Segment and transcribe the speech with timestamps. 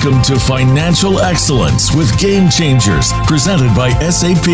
[0.00, 4.46] Welcome to Financial Excellence with Game Changers, presented by SAP,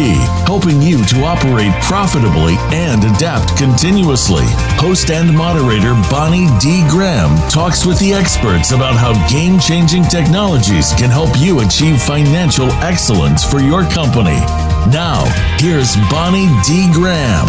[0.46, 4.44] helping you to operate profitably and adapt continuously.
[4.80, 6.82] Host and moderator Bonnie D.
[6.88, 12.72] Graham talks with the experts about how game changing technologies can help you achieve financial
[12.80, 14.40] excellence for your company.
[14.88, 15.26] Now,
[15.58, 16.90] here's Bonnie D.
[16.94, 17.44] Graham.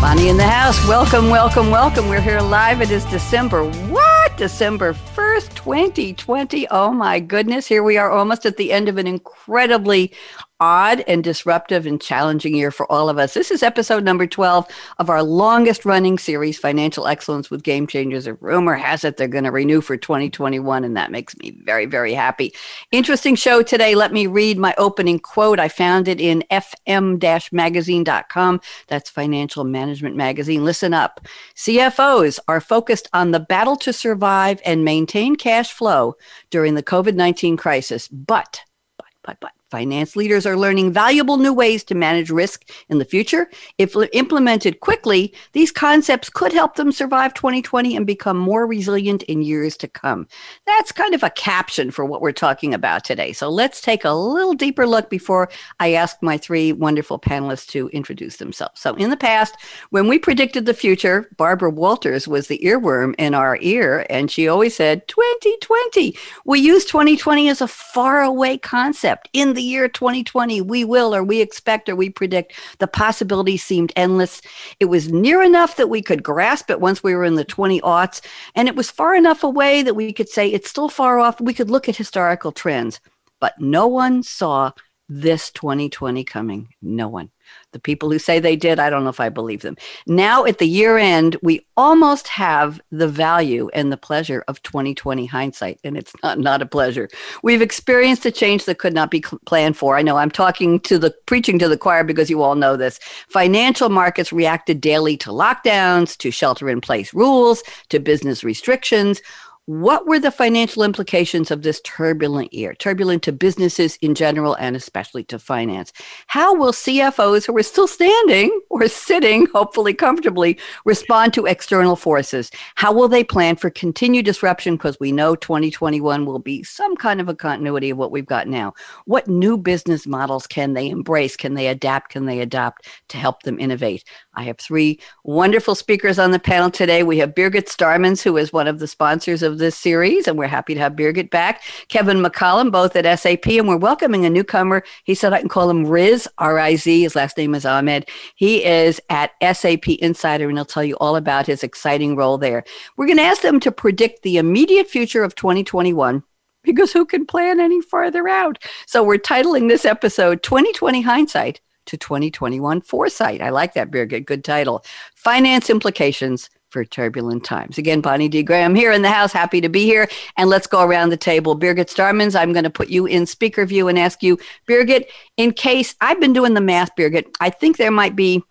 [0.00, 0.84] Bonnie in the house.
[0.88, 2.08] Welcome, welcome, welcome.
[2.08, 2.80] We're here live.
[2.80, 3.64] It is December.
[3.64, 4.13] What?
[4.36, 6.66] December 1st, 2020.
[6.68, 7.66] Oh my goodness.
[7.66, 10.12] Here we are almost at the end of an incredibly
[10.60, 13.34] odd and disruptive and challenging year for all of us.
[13.34, 14.66] This is episode number 12
[14.98, 18.26] of our longest running series, Financial Excellence with Game Changers.
[18.26, 21.86] A rumor has it they're going to renew for 2021, and that makes me very,
[21.86, 22.54] very happy.
[22.92, 23.94] Interesting show today.
[23.94, 25.58] Let me read my opening quote.
[25.58, 28.60] I found it in fm magazine.com.
[28.86, 30.64] That's Financial Management Magazine.
[30.64, 31.26] Listen up.
[31.56, 36.16] CFOs are focused on the battle to survive and maintain cash flow
[36.50, 38.60] during the COVID 19 crisis, but,
[38.96, 43.04] but, but, but Finance leaders are learning valuable new ways to manage risk in the
[43.04, 43.50] future.
[43.76, 49.42] If implemented quickly, these concepts could help them survive 2020 and become more resilient in
[49.42, 50.28] years to come.
[50.64, 53.32] That's kind of a caption for what we're talking about today.
[53.32, 55.48] So let's take a little deeper look before
[55.80, 58.80] I ask my three wonderful panelists to introduce themselves.
[58.80, 59.56] So, in the past,
[59.90, 64.46] when we predicted the future, Barbara Walters was the earworm in our ear, and she
[64.46, 66.16] always said 2020.
[66.44, 71.40] We use 2020 as a faraway concept in the year 2020, we will, or we
[71.40, 74.40] expect, or we predict, the possibilities seemed endless.
[74.80, 77.80] It was near enough that we could grasp it once we were in the 20
[77.80, 78.20] aughts,
[78.54, 81.40] and it was far enough away that we could say it's still far off.
[81.40, 83.00] We could look at historical trends,
[83.40, 84.72] but no one saw
[85.08, 86.68] this 2020 coming.
[86.80, 87.30] No one.
[87.72, 89.76] The people who say they did, I don't know if I believe them.
[90.06, 95.26] Now at the year end, we almost have the value and the pleasure of 2020
[95.26, 97.08] hindsight, and it's not, not a pleasure.
[97.42, 99.96] We've experienced a change that could not be planned for.
[99.96, 102.98] I know I'm talking to the preaching to the choir because you all know this.
[103.28, 109.20] Financial markets reacted daily to lockdowns, to shelter in place rules, to business restrictions.
[109.66, 114.76] What were the financial implications of this turbulent year, turbulent to businesses in general and
[114.76, 115.90] especially to finance?
[116.26, 122.50] How will CFOs who are still standing or sitting, hopefully comfortably, respond to external forces?
[122.74, 124.76] How will they plan for continued disruption?
[124.76, 128.46] Because we know 2021 will be some kind of a continuity of what we've got
[128.46, 128.74] now.
[129.06, 131.36] What new business models can they embrace?
[131.36, 132.10] Can they adapt?
[132.10, 134.04] Can they adopt to help them innovate?
[134.34, 137.02] I have three wonderful speakers on the panel today.
[137.02, 140.46] We have Birgit Starmans, who is one of the sponsors of this series, and we're
[140.46, 141.62] happy to have Birgit back.
[141.88, 144.82] Kevin McCollum, both at SAP, and we're welcoming a newcomer.
[145.04, 147.02] He said I can call him Riz, R I Z.
[147.02, 148.08] His last name is Ahmed.
[148.34, 152.64] He is at SAP Insider, and he'll tell you all about his exciting role there.
[152.96, 156.22] We're going to ask them to predict the immediate future of 2021
[156.62, 158.58] because who can plan any farther out?
[158.86, 163.42] So we're titling this episode 2020 Hindsight to 2021 Foresight.
[163.42, 164.26] I like that, Birgit.
[164.26, 164.84] Good title.
[165.14, 167.78] Finance implications for turbulent times.
[167.78, 168.42] Again, Bonnie D.
[168.42, 169.32] Graham here in the house.
[169.32, 170.08] Happy to be here.
[170.36, 171.56] And let's go around the table.
[171.56, 175.52] Birgit Starmans, I'm going to put you in speaker view and ask you, Birgit, in
[175.52, 178.42] case I've been doing the math, Birgit, I think there might be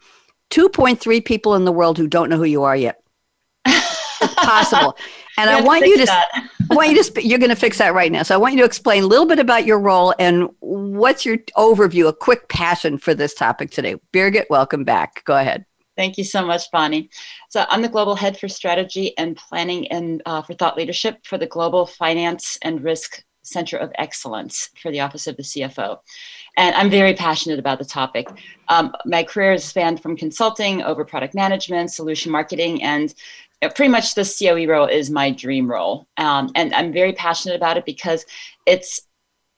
[0.51, 3.03] 2.3 people in the world who don't know who you are yet.
[3.66, 4.97] It's possible.
[5.35, 8.11] And I want you to I want you to you're going to fix that right
[8.11, 8.22] now.
[8.22, 11.38] So I want you to explain a little bit about your role and what's your
[11.57, 13.95] overview, a quick passion for this topic today.
[14.13, 15.23] Birgit, welcome back.
[15.25, 15.66] Go ahead.
[15.96, 17.09] Thank you so much, Bonnie.
[17.50, 21.38] So I'm the global head for strategy and planning and uh, for thought leadership for
[21.38, 26.00] the Global Finance and Risk Center of Excellence for the Office of the CFO.
[26.58, 28.28] And I'm very passionate about the topic.
[28.70, 33.14] Um, my career has spanned from consulting over product management, solution marketing, and
[33.76, 36.08] pretty much the COE role is my dream role.
[36.18, 38.26] Um, and I'm very passionate about it because
[38.66, 39.02] it's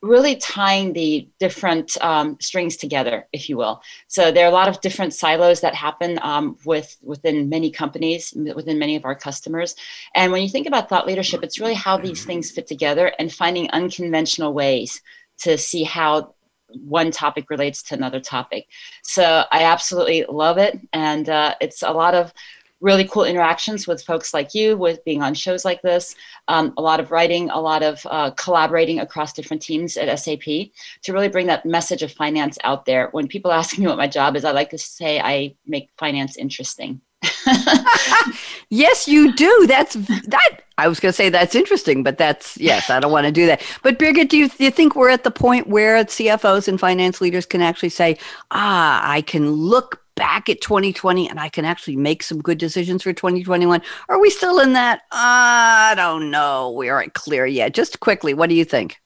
[0.05, 3.81] really tying the different um, strings together, if you will.
[4.07, 8.33] So there are a lot of different silos that happen um, with within many companies,
[8.35, 9.75] within many of our customers.
[10.13, 13.31] And when you think about thought leadership, it's really how these things fit together and
[13.31, 15.01] finding unconventional ways
[15.39, 16.35] to see how
[16.69, 18.68] one topic relates to another topic.
[19.03, 22.33] So I absolutely love it, and uh, it's a lot of
[22.81, 26.16] really cool interactions with folks like you, with being on shows like this,
[26.48, 30.44] um, a lot of writing, a lot of uh, collaborating across different teams at SAP
[30.44, 33.10] to really bring that message of finance out there.
[33.12, 36.38] When people ask me what my job is, I like to say I make finance
[36.38, 37.01] interesting.
[38.69, 39.66] yes, you do.
[39.68, 40.60] That's that.
[40.78, 42.89] I was going to say that's interesting, but that's yes.
[42.89, 43.63] I don't want to do that.
[43.81, 47.21] But Birgit, do you, do you think we're at the point where CFOs and finance
[47.21, 48.18] leaders can actually say,
[48.51, 53.03] "Ah, I can look back at 2020 and I can actually make some good decisions
[53.03, 53.81] for 2021?
[54.09, 55.01] Are we still in that?
[55.12, 56.71] I don't know.
[56.71, 57.73] We aren't clear yet.
[57.73, 58.97] Just quickly, what do you think?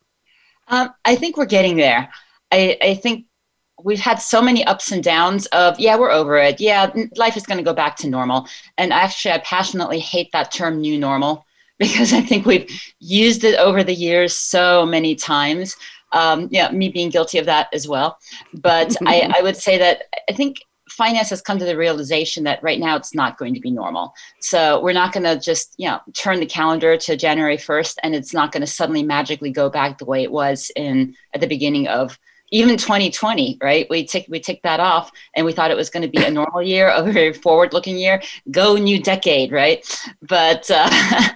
[0.67, 2.09] Um, I think we're getting there.
[2.51, 3.25] I, I think
[3.83, 7.45] we've had so many ups and downs of yeah we're over it yeah life is
[7.45, 8.47] going to go back to normal
[8.77, 11.45] and actually i passionately hate that term new normal
[11.79, 12.69] because i think we've
[12.99, 15.75] used it over the years so many times
[16.11, 18.17] um, yeah me being guilty of that as well
[18.55, 20.57] but I, I would say that i think
[20.99, 24.13] finance has come to the realization that right now it's not going to be normal.
[24.41, 28.13] So we're not going to just, you know, turn the calendar to January 1st and
[28.13, 31.47] it's not going to suddenly magically go back the way it was in at the
[31.47, 32.19] beginning of
[32.51, 33.87] even 2020, right?
[33.89, 36.31] We tick we ticked that off and we thought it was going to be a
[36.31, 38.21] normal year, a very forward-looking year.
[38.51, 39.79] Go new decade, right?
[40.21, 40.89] But uh,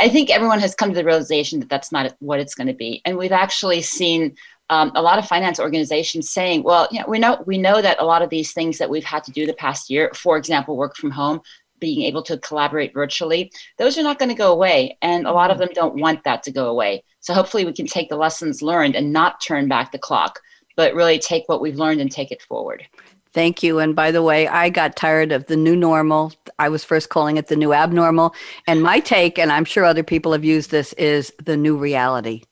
[0.00, 2.74] I think everyone has come to the realization that that's not what it's going to
[2.74, 4.34] be, and we've actually seen
[4.70, 8.00] um, a lot of finance organizations saying, well, you know, we know we know that
[8.00, 10.76] a lot of these things that we've had to do the past year, for example,
[10.76, 11.40] work from home,
[11.78, 15.50] being able to collaborate virtually, those are not going to go away, and a lot
[15.50, 17.04] of them don't want that to go away.
[17.20, 20.40] So hopefully, we can take the lessons learned and not turn back the clock,
[20.76, 22.86] but really take what we've learned and take it forward.
[23.32, 23.80] Thank you.
[23.80, 26.32] And by the way, I got tired of the new normal.
[26.58, 28.34] I was first calling it the new abnormal.
[28.66, 32.44] And my take, and I'm sure other people have used this, is the new reality.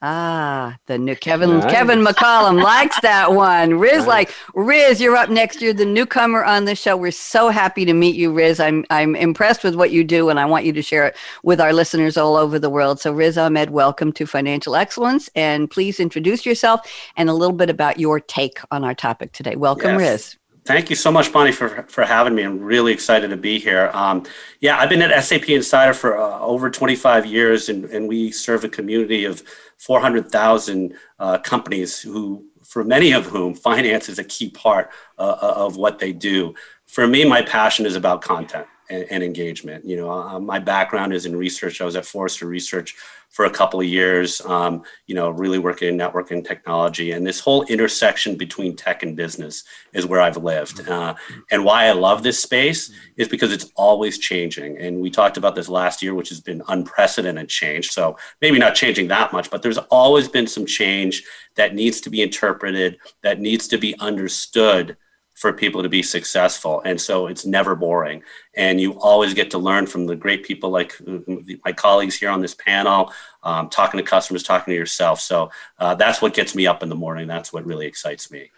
[0.00, 1.72] Ah, the new Kevin nice.
[1.72, 3.80] Kevin McCollum likes that one.
[3.80, 4.06] Riz nice.
[4.06, 5.60] like Riz, you're up next.
[5.60, 6.96] You're the newcomer on the show.
[6.96, 8.60] We're so happy to meet you, Riz.
[8.60, 11.60] I'm I'm impressed with what you do, and I want you to share it with
[11.60, 13.00] our listeners all over the world.
[13.00, 16.80] So, Riz Ahmed, welcome to Financial Excellence, and please introduce yourself
[17.16, 19.56] and a little bit about your take on our topic today.
[19.56, 19.98] Welcome, yes.
[19.98, 20.38] Riz.
[20.68, 22.42] Thank you so much, Bonnie, for, for having me.
[22.42, 23.90] I'm really excited to be here.
[23.94, 24.26] Um,
[24.60, 28.64] yeah, I've been at SAP Insider for uh, over 25 years, and, and we serve
[28.64, 29.42] a community of
[29.78, 35.54] 400,000 uh, companies who, for many of whom, finance is a key part uh, uh,
[35.56, 36.54] of what they do.
[36.84, 39.84] For me, my passion is about content and, and engagement.
[39.84, 41.80] You know, uh, my background is in research.
[41.80, 42.96] I was at Forrester Research
[43.28, 47.12] for a couple of years, um, you know, really working in networking technology.
[47.12, 50.78] And this whole intersection between tech and business is where I've lived.
[50.78, 50.90] Mm-hmm.
[50.90, 51.14] Uh,
[51.50, 54.78] and why I love this space is because it's always changing.
[54.78, 57.90] And we talked about this last year, which has been unprecedented change.
[57.90, 61.22] So maybe not changing that much, but there's always been some change
[61.56, 64.96] that needs to be interpreted, that needs to be understood
[65.38, 66.82] for people to be successful.
[66.84, 68.24] And so it's never boring.
[68.54, 71.18] And you always get to learn from the great people like uh,
[71.64, 73.12] my colleagues here on this panel,
[73.44, 75.20] um, talking to customers, talking to yourself.
[75.20, 77.28] So uh, that's what gets me up in the morning.
[77.28, 78.50] That's what really excites me.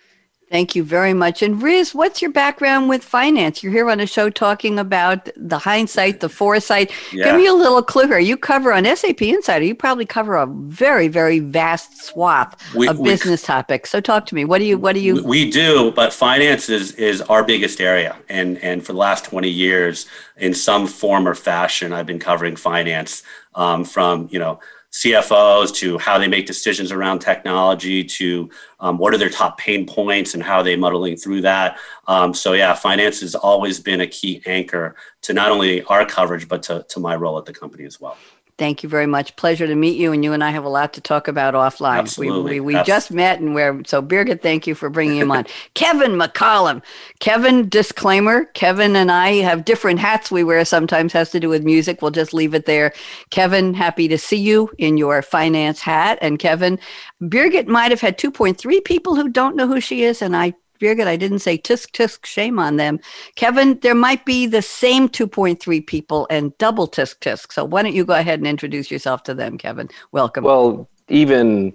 [0.50, 1.42] Thank you very much.
[1.42, 3.62] And Riz, what's your background with finance?
[3.62, 6.90] You're here on a show talking about the hindsight, the foresight.
[7.12, 7.26] Yeah.
[7.26, 8.18] Give me a little clue here.
[8.18, 12.98] You cover on SAP Insider, you probably cover a very, very vast swath we, of
[12.98, 13.90] we, business topics.
[13.90, 14.44] So talk to me.
[14.44, 18.16] What do you what do you We do, but finance is is our biggest area.
[18.28, 20.06] And and for the last 20 years,
[20.36, 23.22] in some form or fashion, I've been covering finance
[23.54, 24.58] um, from, you know,
[24.92, 28.50] CFOs to how they make decisions around technology to
[28.80, 31.78] um, what are their top pain points and how are they muddling through that.
[32.08, 36.48] Um, so yeah, finance has always been a key anchor to not only our coverage
[36.48, 38.16] but to, to my role at the company as well.
[38.60, 39.34] Thank you very much.
[39.36, 40.12] Pleasure to meet you.
[40.12, 41.96] And you and I have a lot to talk about offline.
[41.96, 42.60] Absolutely.
[42.60, 45.46] We, we, we just met and we're, so Birgit, thank you for bringing him on.
[45.74, 46.82] Kevin McCollum.
[47.20, 51.64] Kevin, disclaimer, Kevin and I have different hats we wear sometimes has to do with
[51.64, 52.02] music.
[52.02, 52.92] We'll just leave it there.
[53.30, 56.18] Kevin, happy to see you in your finance hat.
[56.20, 56.78] And Kevin,
[57.22, 60.20] Birgit might have had 2.3 people who don't know who she is.
[60.20, 62.98] And I Birgit, I didn't say tisk tisk, shame on them.
[63.36, 67.52] Kevin, there might be the same 2.3 people and double tisk tisk.
[67.52, 69.88] So why don't you go ahead and introduce yourself to them, Kevin?
[70.12, 70.44] Welcome.
[70.44, 71.74] Well, even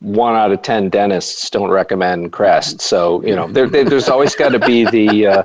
[0.00, 2.80] one out of 10 dentists don't recommend Crest.
[2.80, 5.42] So, you know, there, there's always got to be the, uh,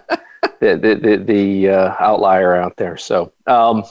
[0.60, 2.98] the, the, the, the uh, outlier out there.
[2.98, 3.84] So, um,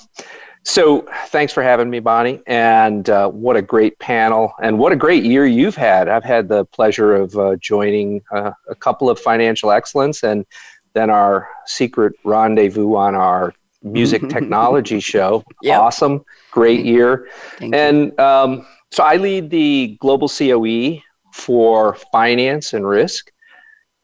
[0.68, 2.42] so thanks for having me, Bonnie.
[2.46, 6.08] And uh, what a great panel, and what a great year you've had.
[6.08, 10.44] I've had the pleasure of uh, joining uh, a couple of financial excellence, and
[10.92, 15.42] then our secret rendezvous on our music technology show.
[15.62, 15.80] Yep.
[15.80, 17.28] Awesome, great year.
[17.56, 21.00] Thank and um, so I lead the global COE
[21.32, 23.32] for finance and risk.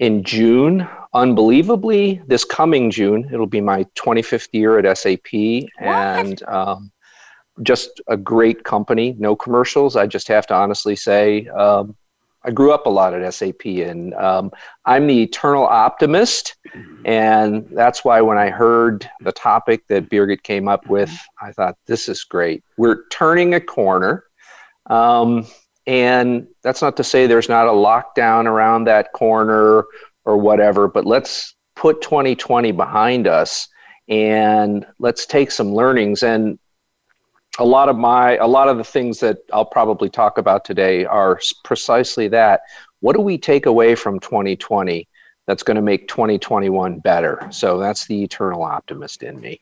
[0.04, 5.32] In June, unbelievably, this coming June, it'll be my 25th year at SAP,
[5.78, 6.92] and um,
[7.62, 9.16] just a great company.
[9.18, 9.96] No commercials.
[9.96, 11.96] I just have to honestly say, um,
[12.44, 14.52] I grew up a lot at SAP, and um,
[14.84, 16.56] I'm the eternal optimist,
[17.06, 21.78] and that's why when I heard the topic that Birgit came up with, I thought
[21.86, 22.62] this is great.
[22.76, 24.24] We're turning a corner.
[24.84, 25.46] Um,
[25.86, 29.84] and that's not to say there's not a lockdown around that corner
[30.24, 33.68] or whatever, but let's put 2020 behind us
[34.08, 36.58] and let's take some learnings and
[37.58, 41.04] a lot of my a lot of the things that I'll probably talk about today
[41.04, 42.62] are precisely that.
[43.00, 45.06] What do we take away from 2020
[45.46, 47.46] that's going to make 2021 better?
[47.50, 49.60] So that's the eternal optimist in me.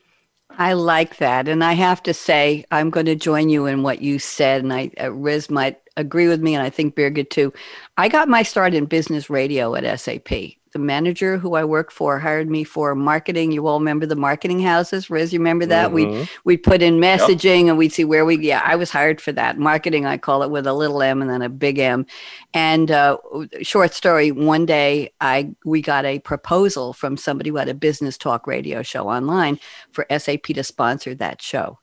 [0.59, 1.49] I like that.
[1.49, 4.63] And I have to say, I'm going to join you in what you said.
[4.63, 7.53] And I, uh, Riz might agree with me, and I think Birgit too.
[7.97, 12.19] I got my start in business radio at SAP the manager who I work for
[12.19, 13.53] hired me for marketing.
[13.53, 15.33] You all remember the marketing houses, Riz?
[15.33, 15.91] You remember that?
[15.91, 15.95] Mm-hmm.
[15.95, 17.69] We'd we'd put in messaging yep.
[17.69, 18.39] and we'd see where we.
[18.39, 20.07] Yeah, I was hired for that marketing.
[20.07, 22.07] I call it with a little M and then a big M.
[22.55, 23.19] And uh,
[23.61, 24.33] short story.
[24.33, 28.83] One day, I we got a proposal from somebody who had a business talk radio
[28.83, 29.61] show online
[29.93, 31.79] for SAP to sponsor that show.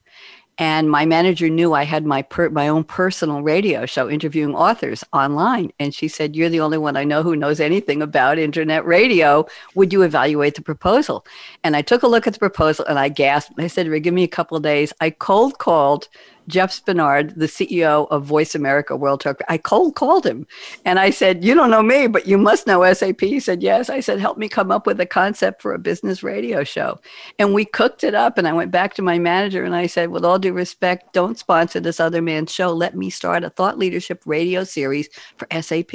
[0.60, 5.06] And my manager knew I had my per- my own personal radio show interviewing authors
[5.13, 5.72] online.
[5.80, 9.46] And she said, You're the only one I know who knows anything about internet radio.
[9.75, 11.25] Would you evaluate the proposal?
[11.63, 13.54] And I took a look at the proposal and I gasped.
[13.58, 14.92] I said, Give me a couple of days.
[15.00, 16.10] I cold called
[16.50, 19.39] Jeff Spenard, the CEO of Voice America World Talk.
[19.48, 20.48] I cold called him
[20.84, 23.22] and I said, You don't know me, but you must know SAP.
[23.22, 23.89] He said, Yes.
[23.89, 27.00] I said, Help me come up with a concept for a business radio show.
[27.38, 28.38] And we cooked it up.
[28.38, 31.38] And I went back to my manager and I said, With all due respect, don't
[31.38, 32.74] sponsor this other man's show.
[32.74, 35.94] Let me start a thought leadership radio series for SAP.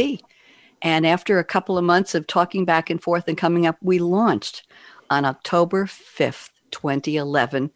[0.81, 3.99] And after a couple of months of talking back and forth and coming up, we
[3.99, 4.67] launched
[5.11, 7.71] on October 5th, 2011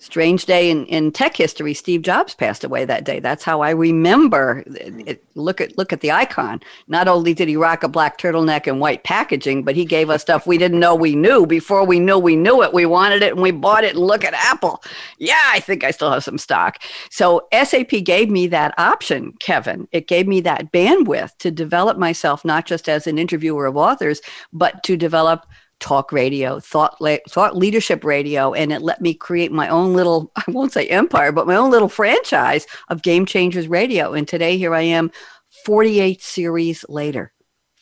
[0.00, 1.74] strange day in, in tech history.
[1.74, 3.20] Steve jobs passed away that day.
[3.20, 5.00] That's how i remember hmm.
[5.06, 6.60] it, look at look at the icon.
[6.88, 10.22] Not only did he rock a black turtleneck and white packaging but he gave us
[10.22, 11.46] stuff we didn't know we knew.
[11.46, 13.94] Before we knew we knew it we wanted it and we bought it.
[13.94, 14.82] And look at apple.
[15.18, 16.78] Yeah i think i still have some stock.
[17.10, 19.86] So sap gave me that option kevin.
[19.92, 24.20] It gave me that bandwidth to develop myself not just as an interviewer of authors
[24.52, 25.46] but to develop
[25.80, 26.96] talk radio, thought
[27.28, 31.32] thought leadership radio, and it let me create my own little I won't say empire,
[31.32, 34.12] but my own little franchise of Game Changers Radio.
[34.12, 35.10] And today here I am,
[35.64, 37.32] 48 series later.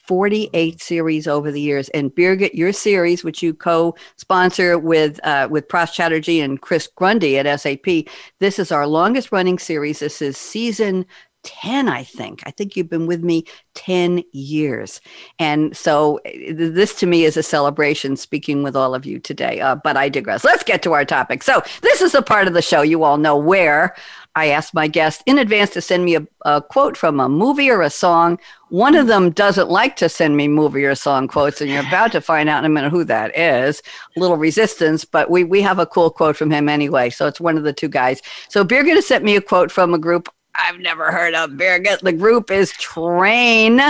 [0.08, 1.90] 48 series over the years.
[1.90, 7.38] And Birgit, your series, which you co-sponsor with uh, with Pras Chatterjee and Chris Grundy
[7.38, 8.06] at SAP,
[8.40, 9.98] this is our longest running series.
[9.98, 11.04] This is season
[11.44, 12.42] 10, I think.
[12.46, 15.00] I think you've been with me 10 years.
[15.38, 19.60] And so eh, this to me is a celebration speaking with all of you today.
[19.60, 20.44] Uh, but I digress.
[20.44, 21.42] Let's get to our topic.
[21.42, 23.94] So this is a part of the show you all know where
[24.38, 27.70] I ask my guests in advance to send me a, a, quote from a movie
[27.70, 28.38] or a song.
[28.68, 32.12] One of them doesn't like to send me movie or song quotes, and you're about
[32.12, 33.82] to find out in a minute who that is.
[34.16, 37.10] Little resistance, but we, we have a cool quote from him anyway.
[37.10, 38.22] So it's one of the two guys.
[38.48, 40.28] So Birgit sent me a quote from a group
[40.58, 42.00] I've never heard of Birgit.
[42.00, 43.80] The group is Train.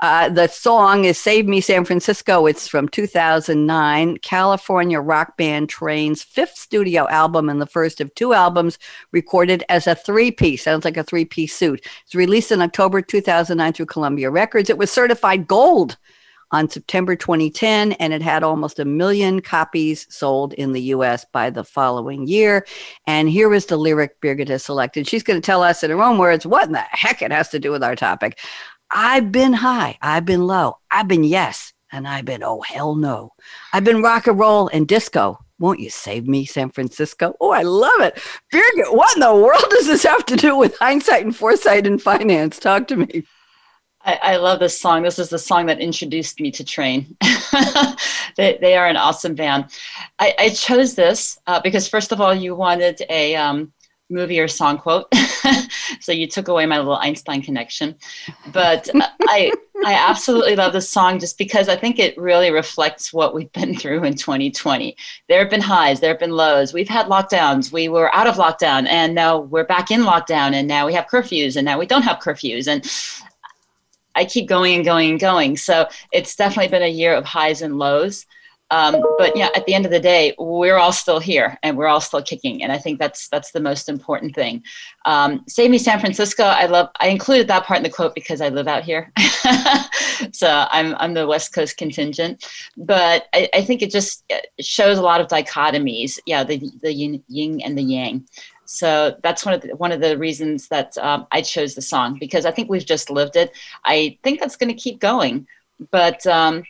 [0.00, 2.46] Uh, the song is Save Me San Francisco.
[2.46, 4.18] It's from 2009.
[4.18, 8.78] California rock band Train's fifth studio album and the first of two albums
[9.10, 10.62] recorded as a three piece.
[10.62, 11.84] Sounds like a three piece suit.
[12.04, 14.70] It's released in October 2009 through Columbia Records.
[14.70, 15.96] It was certified gold
[16.52, 21.50] on September 2010, and it had almost a million copies sold in the US by
[21.50, 22.66] the following year.
[23.06, 25.08] And here is the lyric Birgit has selected.
[25.08, 27.48] She's going to tell us in her own words what in the heck it has
[27.48, 28.38] to do with our topic.
[28.90, 33.32] I've been high, I've been low, I've been yes, and I've been oh hell no.
[33.72, 35.38] I've been rock and roll and disco.
[35.58, 37.34] Won't you save me, San Francisco?
[37.40, 38.20] Oh, I love it.
[38.52, 42.02] Birgit, what in the world does this have to do with hindsight and foresight and
[42.02, 42.58] finance?
[42.58, 43.24] Talk to me.
[44.04, 45.02] I, I, love this song.
[45.02, 47.16] This is the song that introduced me to Train.
[48.36, 49.66] they, they, are an awesome band.
[50.18, 53.72] I, I chose this uh, because, first of all, you wanted a um,
[54.12, 55.12] movie or song quote.
[56.00, 57.96] so you took away my little Einstein connection.
[58.52, 58.88] But
[59.22, 59.52] I,
[59.84, 63.74] I absolutely love this song just because I think it really reflects what we've been
[63.74, 64.96] through in 2020.
[65.28, 66.72] There have been highs, there have been lows.
[66.72, 67.72] We've had lockdowns.
[67.72, 71.06] We were out of lockdown and now we're back in lockdown and now we have
[71.06, 72.68] curfews and now we don't have curfews.
[72.68, 72.84] And
[74.14, 75.56] I keep going and going and going.
[75.56, 78.26] So it's definitely been a year of highs and lows.
[78.72, 81.88] Um, but yeah, at the end of the day, we're all still here and we're
[81.88, 84.62] all still kicking, and I think that's that's the most important thing.
[85.04, 86.44] Um, Save me, San Francisco.
[86.44, 86.88] I love.
[86.98, 89.12] I included that part in the quote because I live out here,
[90.32, 92.48] so I'm I'm the West Coast contingent.
[92.78, 94.24] But I, I think it just
[94.58, 96.18] shows a lot of dichotomies.
[96.24, 98.26] Yeah, the the yin and the yang.
[98.72, 102.16] So that's one of the, one of the reasons that um, I chose the song
[102.18, 103.52] because I think we've just lived it.
[103.84, 105.46] I think that's going to keep going,
[105.90, 106.64] but um,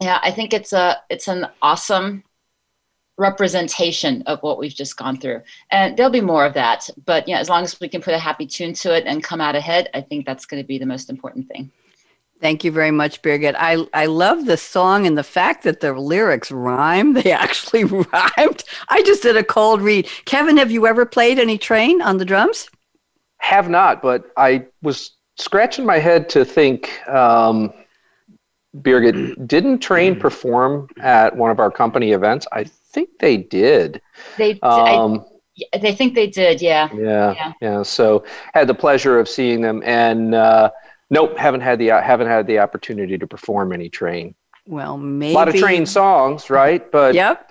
[0.00, 2.22] yeah, I think it's a it's an awesome
[3.16, 6.88] representation of what we've just gone through, and there'll be more of that.
[7.04, 9.40] But yeah, as long as we can put a happy tune to it and come
[9.40, 11.72] out ahead, I think that's going to be the most important thing.
[12.40, 13.56] Thank you very much, Birgit.
[13.58, 17.12] I, I love the song and the fact that the lyrics rhyme.
[17.18, 18.62] They actually rhymed.
[18.88, 20.08] I just did a cold read.
[20.24, 22.68] Kevin, have you ever played any train on the drums?
[23.38, 27.72] Have not, but I was scratching my head to think um,
[28.76, 30.20] Birgit, didn't Train mm.
[30.20, 32.46] perform at one of our company events?
[32.52, 34.00] I think they did.
[34.36, 35.24] They, um,
[35.72, 36.60] I, they think they did.
[36.60, 36.88] Yeah.
[36.94, 37.34] yeah.
[37.34, 37.52] Yeah.
[37.60, 37.82] Yeah.
[37.82, 40.70] So had the pleasure of seeing them, and uh,
[41.10, 44.34] nope, haven't had the haven't had the opportunity to perform any Train.
[44.66, 46.90] Well, maybe a lot of Train songs, right?
[46.90, 47.50] But yep.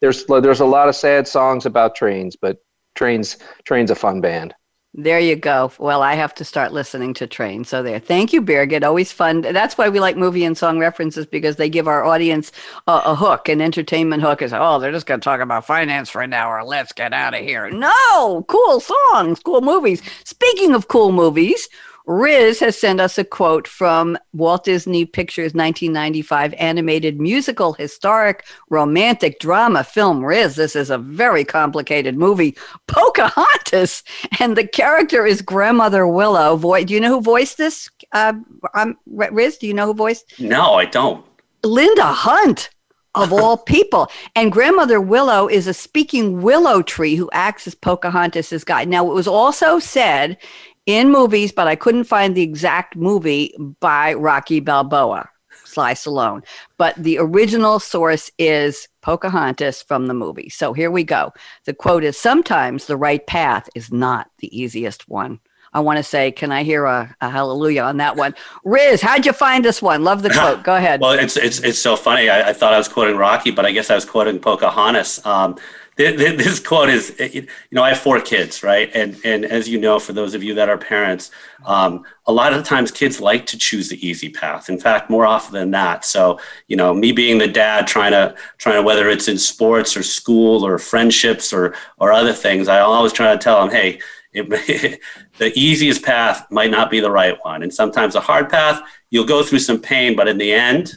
[0.00, 2.58] there's there's a lot of sad songs about trains, but
[2.94, 4.54] Trains Train's a fun band.
[4.96, 5.72] There you go.
[5.78, 7.64] Well, I have to start listening to Train.
[7.64, 7.98] So there.
[7.98, 8.84] Thank you, Birgit.
[8.84, 9.40] Always fun.
[9.40, 12.52] That's why we like movie and song references because they give our audience
[12.86, 14.40] a, a hook, an entertainment hook.
[14.40, 16.62] Is oh, they're just going to talk about finance for an hour.
[16.62, 17.68] Let's get out of here.
[17.70, 20.00] No, cool songs, cool movies.
[20.22, 21.68] Speaking of cool movies,
[22.06, 29.38] Riz has sent us a quote from Walt Disney Pictures 1995 animated musical historic romantic
[29.38, 30.56] drama film Riz.
[30.56, 32.56] This is a very complicated movie.
[32.88, 34.02] Pocahontas,
[34.38, 36.56] and the character is grandmother Willow.
[36.56, 37.88] Vo- do you know who voiced this?
[38.12, 38.34] Uh,
[38.74, 40.38] um, Riz, do you know who voiced?
[40.38, 41.24] No, I don't.
[41.62, 42.68] Linda Hunt
[43.14, 44.10] of all people.
[44.36, 48.88] And grandmother Willow is a speaking willow tree who acts as Pocahontas' guide.
[48.88, 50.36] Now, it was also said
[50.86, 55.28] in movies, but I couldn't find the exact movie by Rocky Balboa,
[55.64, 56.44] Sly Stallone.
[56.76, 60.48] But the original source is Pocahontas from the movie.
[60.48, 61.32] So here we go.
[61.64, 65.40] The quote is Sometimes the right path is not the easiest one.
[65.74, 68.32] I want to say, can I hear a, a, hallelujah on that one?
[68.64, 70.04] Riz, how'd you find this one?
[70.04, 70.62] Love the quote.
[70.62, 71.00] Go ahead.
[71.00, 72.30] well, it's it's it's so funny.
[72.30, 75.26] I, I, thought I was quoting Rocky, but I guess I was quoting Pocahontas.
[75.26, 75.58] Um,
[75.96, 78.90] this quote is you know i have four kids right?
[78.94, 81.30] And and as you know for those of you that are parents
[81.64, 84.68] um, a lot of times kids like to choose the easy path.
[84.68, 88.34] In fact more often than that so you know me being the dad trying to
[88.58, 92.80] trying to whether it's in sports or school or friendships or or other things i
[92.80, 94.00] always try to tell them hey
[94.32, 95.00] it,
[95.38, 97.62] the easiest path might not be the right one.
[97.62, 100.94] And sometimes a hard path you'll go through some pain but in the end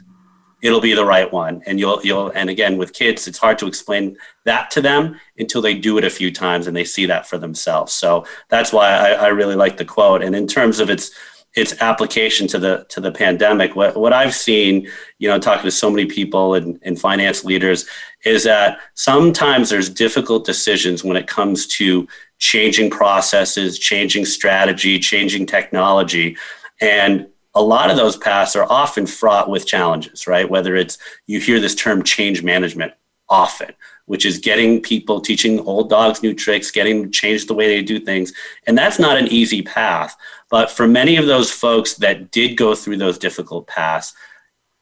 [0.61, 1.61] it'll be the right one.
[1.65, 5.61] And you'll you'll and again with kids it's hard to explain that to them until
[5.61, 7.93] they do it a few times and they see that for themselves.
[7.93, 10.23] So that's why i, I really like the quote.
[10.23, 11.11] And in terms of its
[11.55, 15.71] its application to the to the pandemic what, what i've seen you know talking to
[15.71, 17.87] so many people and, and finance leaders
[18.25, 22.05] is that sometimes there's difficult decisions when it comes to
[22.37, 26.37] changing processes changing strategy changing technology.
[26.79, 30.49] And a lot of those paths are often fraught with challenges, right?
[30.49, 32.93] Whether it's you hear this term change management
[33.29, 33.73] often,
[34.05, 37.81] which is getting people teaching old dogs new tricks, getting to change the way they
[37.81, 38.31] do things.
[38.67, 40.15] And that's not an easy path.
[40.49, 44.13] But for many of those folks that did go through those difficult paths,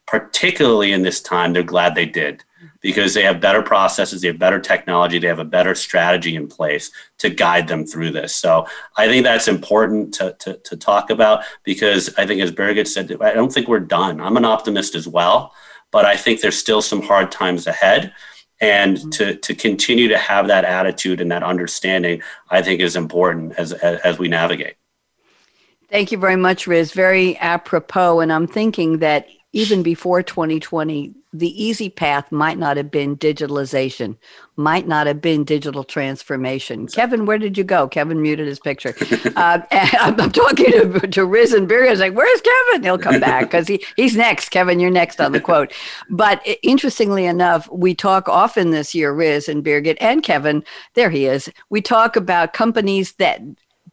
[0.05, 2.43] particularly in this time, they're glad they did
[2.81, 6.47] because they have better processes, they have better technology, they have a better strategy in
[6.47, 8.35] place to guide them through this.
[8.35, 12.87] So I think that's important to, to, to talk about because I think, as Birgit
[12.87, 14.21] said, I don't think we're done.
[14.21, 15.53] I'm an optimist as well,
[15.91, 18.13] but I think there's still some hard times ahead.
[18.61, 19.09] And mm-hmm.
[19.09, 23.73] to, to continue to have that attitude and that understanding, I think is important as,
[23.73, 24.75] as, as we navigate.
[25.89, 26.93] Thank you very much, Riz.
[26.93, 28.19] Very apropos.
[28.19, 34.17] And I'm thinking that even before 2020, the easy path might not have been digitalization,
[34.55, 36.87] might not have been digital transformation.
[36.87, 37.87] Kevin, where did you go?
[37.87, 38.95] Kevin muted his picture.
[39.35, 41.87] uh, I'm, I'm, talking to, to Riz and Beer.
[41.87, 42.83] I was like, where's Kevin?
[42.83, 44.49] He'll come back because he, he's next.
[44.49, 45.73] Kevin, you're next on the quote.
[46.09, 51.25] But interestingly enough, we talk often this year, Riz and Birgit and Kevin, there he
[51.25, 51.49] is.
[51.69, 53.41] We talk about companies that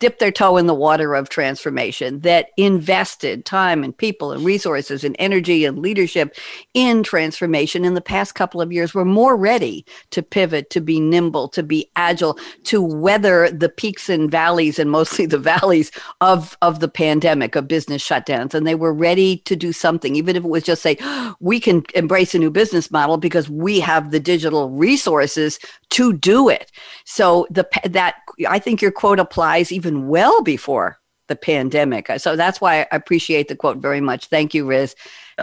[0.03, 5.05] dipped their toe in the water of transformation, that invested time and people and resources
[5.05, 6.37] and energy and leadership
[6.75, 10.99] in transformation in the past couple of years were more ready to pivot, to be
[10.99, 16.59] nimble, to be agile, to weather the peaks and valleys and mostly the valleys of,
[16.63, 18.55] of the pandemic, of business shutdowns.
[18.55, 20.97] And they were ready to do something, even if it was just say,
[21.39, 25.61] we can embrace a new business model because we have the digital resources
[25.93, 26.71] to do it.
[27.05, 28.17] So the that
[28.49, 32.11] I think your quote applies even well before the pandemic.
[32.19, 34.27] So that's why I appreciate the quote very much.
[34.27, 34.95] Thank you, Riz.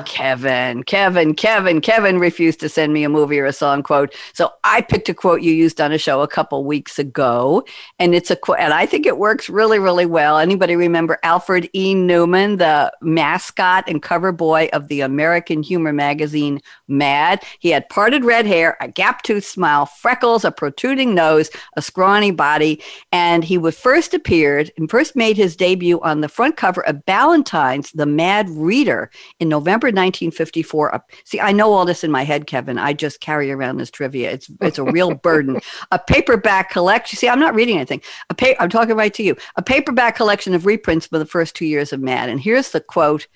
[0.06, 4.14] Kevin, Kevin, Kevin, Kevin refused to send me a movie or a song quote.
[4.34, 7.66] So I picked a quote you used on a show a couple weeks ago.
[7.98, 10.38] And it's a quote, and I think it works really, really well.
[10.38, 11.96] Anybody remember Alfred E.
[11.96, 17.44] Neuman, the mascot and cover boy of the American humor magazine Mad?
[17.60, 22.32] He had parted red hair, a gap tooth smile, freckles, a protruding nose, a scrawny
[22.32, 22.82] body.
[23.12, 27.06] And he would first appeared and first made his debut on the front cover of
[27.06, 30.96] Ballantines, the Mad Reader in November 1954.
[30.96, 32.78] Uh, see, I know all this in my head, Kevin.
[32.78, 34.32] I just carry around this trivia.
[34.32, 35.60] It's it's a real burden.
[35.92, 37.18] A paperback collection.
[37.18, 38.02] See, I'm not reading anything.
[38.30, 39.36] A pa- I'm talking right to you.
[39.56, 42.30] A paperback collection of reprints for the first two years of Mad.
[42.30, 43.28] And here's the quote: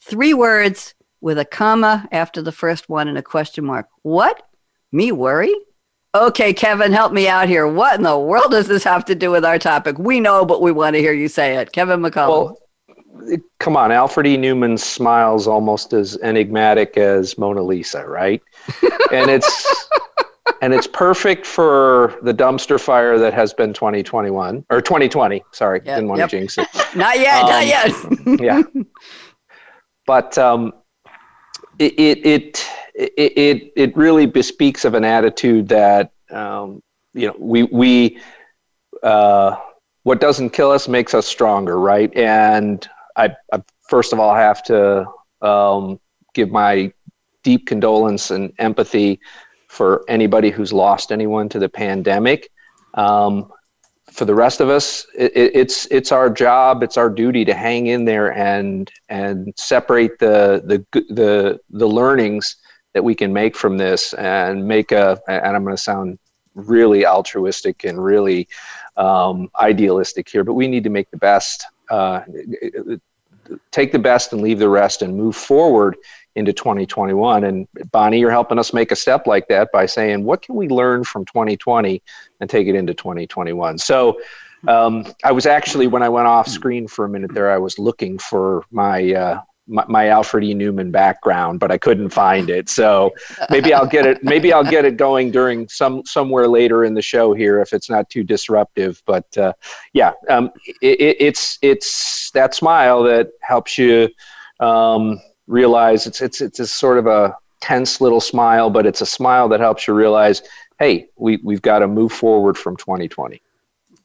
[0.00, 3.88] three words with a comma after the first one and a question mark.
[4.02, 4.42] What?
[4.92, 5.54] Me worry?
[6.14, 7.68] Okay, Kevin, help me out here.
[7.68, 9.98] What in the world does this have to do with our topic?
[9.98, 11.72] We know, but we want to hear you say it.
[11.72, 12.28] Kevin McCollum.
[12.28, 12.58] Well,
[13.58, 14.36] come on, Alfred E.
[14.36, 18.42] Neuman smiles almost as enigmatic as Mona Lisa, right?
[19.12, 19.88] and it's
[20.62, 25.42] and it's perfect for the dumpster fire that has been 2021 or 2020.
[25.52, 26.30] Sorry, yep, didn't want yep.
[26.30, 26.68] to jinx it.
[26.96, 28.40] not yet, um, not yet.
[28.40, 28.62] yeah,
[30.06, 30.72] but um,
[31.78, 36.82] it, it, it it it really bespeaks of an attitude that um,
[37.14, 38.20] you know we we.
[39.02, 39.56] Uh,
[40.04, 42.16] what doesn't kill us makes us stronger, right?
[42.16, 45.06] And I, I first of all have to
[45.42, 46.00] um,
[46.34, 46.92] give my
[47.42, 49.20] deep condolence and empathy
[49.68, 52.50] for anybody who's lost anyone to the pandemic.
[52.94, 53.52] Um,
[54.10, 57.86] for the rest of us, it, it's it's our job, it's our duty to hang
[57.88, 62.56] in there and and separate the the the the learnings
[62.94, 65.20] that we can make from this and make a.
[65.28, 66.18] And I'm going to sound
[66.54, 68.48] really altruistic and really
[68.96, 72.20] um, idealistic here, but we need to make the best uh,
[73.70, 75.96] take the best and leave the rest and move forward
[76.34, 77.44] into 2021.
[77.44, 80.68] And Bonnie, you're helping us make a step like that by saying, what can we
[80.68, 82.02] learn from 2020
[82.40, 83.78] and take it into 2021?
[83.78, 84.20] So
[84.68, 87.78] um, I was actually, when I went off screen for a minute there, I was
[87.78, 90.54] looking for my uh, my, my, Alfred E.
[90.54, 92.68] Neuman background, but I couldn't find it.
[92.68, 93.12] So
[93.50, 94.22] maybe I'll get it.
[94.22, 97.90] Maybe I'll get it going during some somewhere later in the show here if it's
[97.90, 99.02] not too disruptive.
[99.06, 99.52] But uh,
[99.92, 100.50] yeah, um,
[100.80, 104.08] it, it's it's that smile that helps you
[104.60, 109.48] um, realize it's it's it's sort of a tense little smile, but it's a smile
[109.48, 110.42] that helps you realize,
[110.78, 113.40] hey, we we've got to move forward from 2020.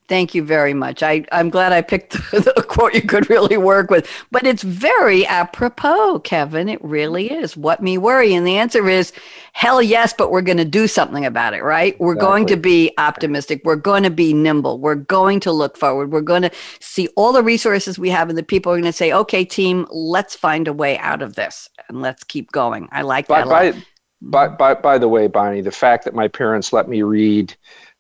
[0.08, 1.04] Thank you very much.
[1.04, 4.62] I, I'm glad I picked the, the, quote you could really work with, but it's
[4.62, 6.68] very apropos, Kevin.
[6.68, 7.44] It really mm-hmm.
[7.44, 7.56] is.
[7.56, 8.34] What me worry?
[8.34, 9.14] And the answer is
[9.54, 11.98] hell yes, but we're going to do something about it, right?
[12.00, 12.28] We're exactly.
[12.28, 13.62] going to be optimistic.
[13.64, 14.80] We're going to be nimble.
[14.80, 16.12] We're going to look forward.
[16.12, 18.92] We're going to see all the resources we have, and the people are going to
[18.92, 22.90] say, okay, team, let's find a way out of this and let's keep going.
[22.92, 23.46] I like that.
[23.46, 24.58] By, by, mm-hmm.
[24.58, 27.56] by, by the way, Bonnie, the fact that my parents let me read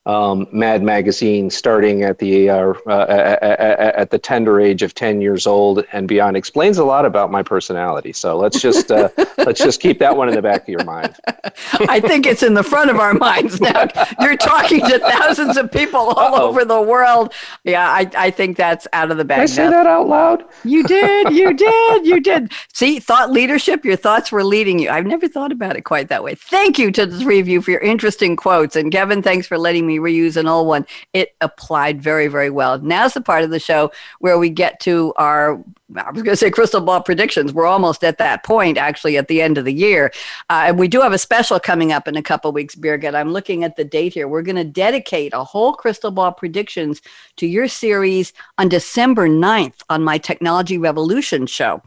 [0.08, 5.46] um, Mad Magazine starting at the uh, uh, at the tender age of 10 years
[5.46, 8.12] old and beyond explains a lot about my personality.
[8.12, 11.16] So let's just uh, let's just keep that one in the back of your mind.
[11.88, 13.88] I think it's in the front of our minds now.
[14.20, 16.50] You're talking to thousands of people all Uh-oh.
[16.50, 17.34] over the world.
[17.64, 19.48] Yeah, I, I think that's out of the bag.
[19.48, 20.44] Did I say that out loud?
[20.64, 21.32] You did.
[21.32, 22.06] You did.
[22.08, 22.54] You did.
[22.74, 23.86] See, thought leadership.
[23.86, 24.90] Your thoughts were leading you.
[24.90, 26.34] I've never thought about it quite that way.
[26.36, 28.76] Thank you to the three of you for your interesting quotes.
[28.76, 30.86] And Kevin, thanks for letting me reuse an old one.
[31.14, 32.80] It applied very, very well.
[32.80, 35.64] Now's the part of the show where we get to our
[35.96, 37.54] I was going to say crystal ball predictions.
[37.54, 40.12] We're almost at that point, actually, at the end of the year.
[40.50, 43.16] Uh, and we do have a special coming up in a couple weeks, Birgit.
[43.16, 44.28] I'm looking at the date here.
[44.28, 47.02] We're going to dedicate a whole crystal ball predictions
[47.38, 51.82] to your series on December 9th on my Technology Revolution show.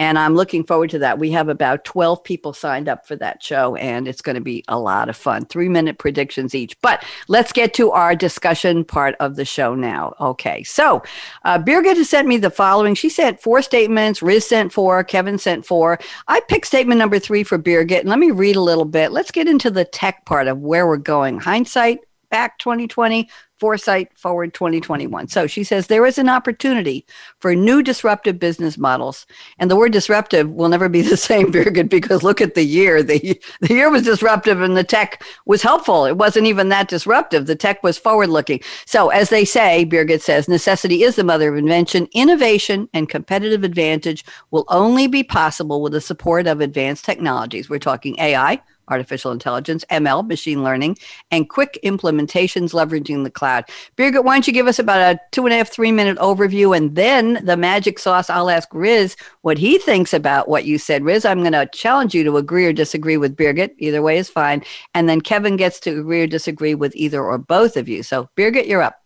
[0.00, 1.20] And I'm looking forward to that.
[1.20, 4.64] We have about 12 people signed up for that show, and it's going to be
[4.66, 5.46] a lot of fun.
[5.46, 6.76] Three minute predictions each.
[6.80, 10.14] But let's get to our discussion part of the show now.
[10.20, 10.64] Okay.
[10.64, 11.02] So
[11.44, 12.96] uh, Birgit has sent me the following.
[12.96, 14.20] She sent four statements.
[14.20, 15.04] Riz sent four.
[15.04, 16.00] Kevin sent four.
[16.26, 18.00] I picked statement number three for Birgit.
[18.00, 19.12] And let me read a little bit.
[19.12, 21.38] Let's get into the tech part of where we're going.
[21.38, 25.28] Hindsight back 2020 Foresight Forward 2021.
[25.28, 27.06] So she says there is an opportunity
[27.38, 29.26] for new disruptive business models.
[29.58, 33.02] And the word disruptive will never be the same, Birgit, because look at the year.
[33.02, 36.04] The, the year was disruptive and the tech was helpful.
[36.04, 37.46] It wasn't even that disruptive.
[37.46, 38.60] The tech was forward looking.
[38.86, 42.08] So, as they say, Birgit says, necessity is the mother of invention.
[42.12, 47.70] Innovation and competitive advantage will only be possible with the support of advanced technologies.
[47.70, 50.96] We're talking AI artificial intelligence, ML, machine learning,
[51.30, 53.64] and quick implementations leveraging the cloud.
[53.96, 56.76] Birgit, why don't you give us about a two and a half, three minute overview,
[56.76, 58.30] and then the magic sauce.
[58.30, 61.04] I'll ask Riz what he thinks about what you said.
[61.04, 63.74] Riz, I'm going to challenge you to agree or disagree with Birgit.
[63.78, 64.62] Either way is fine.
[64.94, 68.02] And then Kevin gets to agree or disagree with either or both of you.
[68.02, 69.03] So, Birgit, you're up.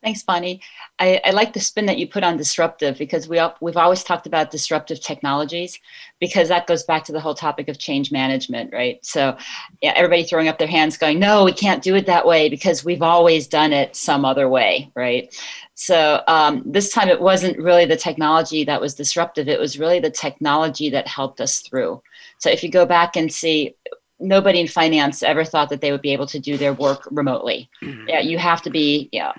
[0.00, 0.60] Thanks, Bonnie.
[1.00, 4.04] I, I, like the spin that you put on disruptive because we all, we've always
[4.04, 5.76] talked about disruptive technologies
[6.20, 9.04] because that goes back to the whole topic of change management, right?
[9.04, 9.36] So,
[9.82, 12.84] yeah, everybody throwing up their hands, going, "No, we can't do it that way because
[12.84, 15.34] we've always done it some other way," right?
[15.74, 19.98] So um, this time it wasn't really the technology that was disruptive; it was really
[19.98, 22.00] the technology that helped us through.
[22.38, 23.74] So if you go back and see
[24.20, 27.70] nobody in finance ever thought that they would be able to do their work remotely.
[27.82, 28.08] Mm-hmm.
[28.08, 29.32] Yeah, you have to be, yeah,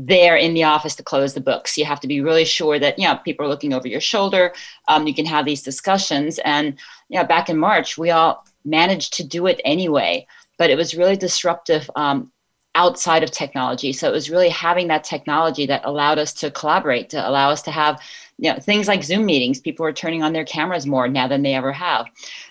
[0.00, 1.76] there in the office to close the books.
[1.76, 4.54] You have to be really sure that you know people are looking over your shoulder.
[4.86, 9.14] Um, you can have these discussions, and you know, back in March, we all managed
[9.14, 10.26] to do it anyway.
[10.56, 12.30] But it was really disruptive um,
[12.76, 13.92] outside of technology.
[13.92, 17.62] So it was really having that technology that allowed us to collaborate, to allow us
[17.62, 18.00] to have
[18.38, 19.60] you know things like Zoom meetings.
[19.60, 22.06] People are turning on their cameras more now than they ever have.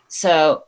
[0.10, 0.66] So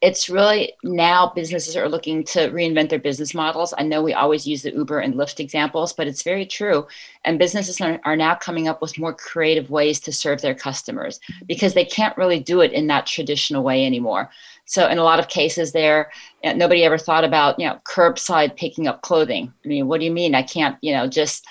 [0.00, 3.74] it's really now businesses are looking to reinvent their business models.
[3.76, 6.86] I know we always use the Uber and Lyft examples, but it's very true.
[7.24, 11.18] And businesses are, are, now coming up with more creative ways to serve their customers
[11.46, 14.30] because they can't really do it in that traditional way anymore.
[14.66, 16.12] So in a lot of cases, there
[16.44, 19.52] eh, nobody ever thought about you know curbside picking up clothing.
[19.64, 20.34] I mean, what do you mean?
[20.34, 21.44] I can't you know just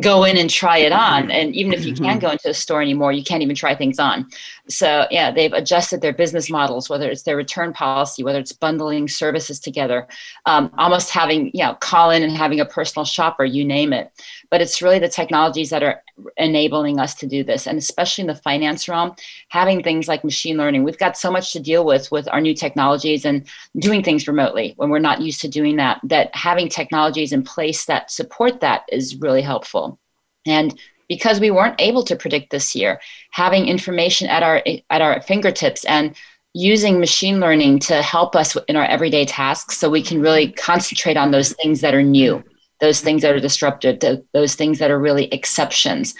[0.00, 1.30] go in and try it on.
[1.30, 2.26] And even if you can't mm-hmm.
[2.26, 4.26] go into a store anymore, you can't even try things on.
[4.68, 9.08] So, yeah, they've adjusted their business models, whether it's their return policy, whether it's bundling
[9.08, 10.06] services together,
[10.46, 14.12] um, almost having, you know, call in and having a personal shopper, you name it.
[14.50, 16.02] But it's really the technologies that are
[16.36, 17.66] enabling us to do this.
[17.66, 19.16] And especially in the finance realm,
[19.48, 20.84] having things like machine learning.
[20.84, 23.44] We've got so much to deal with with our new technologies and
[23.78, 27.84] doing things remotely when we're not used to doing that, that having technologies in place
[27.86, 29.98] that support that is really helpful.
[30.46, 30.78] And
[31.12, 32.98] because we weren't able to predict this year,
[33.32, 36.16] having information at our at our fingertips and
[36.54, 41.18] using machine learning to help us in our everyday tasks so we can really concentrate
[41.18, 42.42] on those things that are new
[42.80, 44.00] those things that are disruptive
[44.32, 46.14] those things that are really exceptions.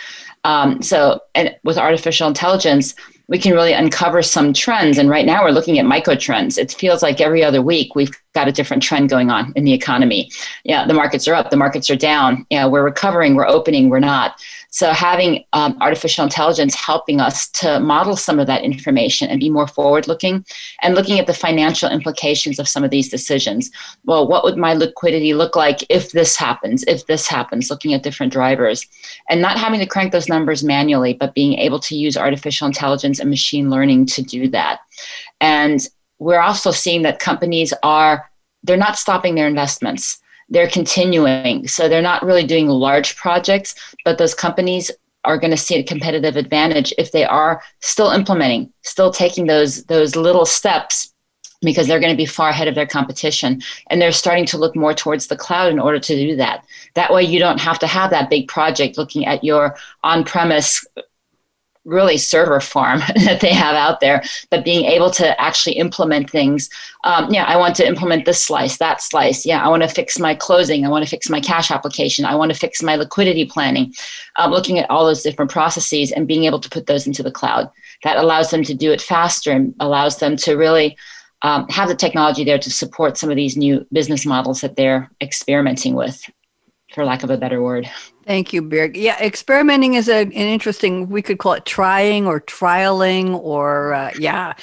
[0.45, 2.95] Um, so and with artificial intelligence
[3.29, 6.73] we can really uncover some trends and right now we're looking at micro trends it
[6.73, 10.31] feels like every other week we've got a different trend going on in the economy.
[10.65, 12.47] Yeah the markets are up the markets are down.
[12.51, 14.41] Yeah we're recovering we're opening we're not
[14.73, 19.51] so having um, artificial intelligence helping us to model some of that information and be
[19.51, 20.47] more forward looking
[20.81, 23.71] and looking at the financial implications of some of these decisions.
[24.07, 28.03] Well, what would my liquidity look like if this happens, if this happens, looking at
[28.03, 28.87] different drivers
[29.29, 33.21] and not having to crank those numbers manually, but being able to use artificial intelligence
[33.21, 34.81] and machine learning to do that.
[35.43, 35.87] And
[36.19, 38.31] we're also seeing that companies are
[38.63, 40.22] they're not stopping their investments
[40.53, 41.67] they're continuing.
[41.67, 44.91] So they're not really doing large projects, but those companies
[45.25, 49.85] are going to see a competitive advantage if they are still implementing, still taking those
[49.85, 51.13] those little steps
[51.63, 54.75] because they're going to be far ahead of their competition and they're starting to look
[54.75, 56.65] more towards the cloud in order to do that.
[56.95, 60.85] That way you don't have to have that big project looking at your on-premise
[61.85, 66.69] really server farm that they have out there, but being able to actually implement things.
[67.05, 69.45] Um, yeah, I want to implement this slice, that slice.
[69.45, 70.85] Yeah, I want to fix my closing.
[70.85, 72.25] I want to fix my cash application.
[72.25, 73.93] I want to fix my liquidity planning.
[74.37, 77.33] Um, looking at all those different processes and being able to put those into the
[77.33, 77.71] cloud.
[78.05, 80.97] That allows them to do it faster and allows them to really
[81.43, 85.11] um, have the technology there to support some of these new business models that they're
[85.21, 86.23] experimenting with,
[86.95, 87.91] for lack of a better word.
[88.25, 88.97] Thank you, Birg.
[88.97, 94.13] Yeah, experimenting is a, an interesting, we could call it trying or trialing or, uh,
[94.19, 94.55] yeah.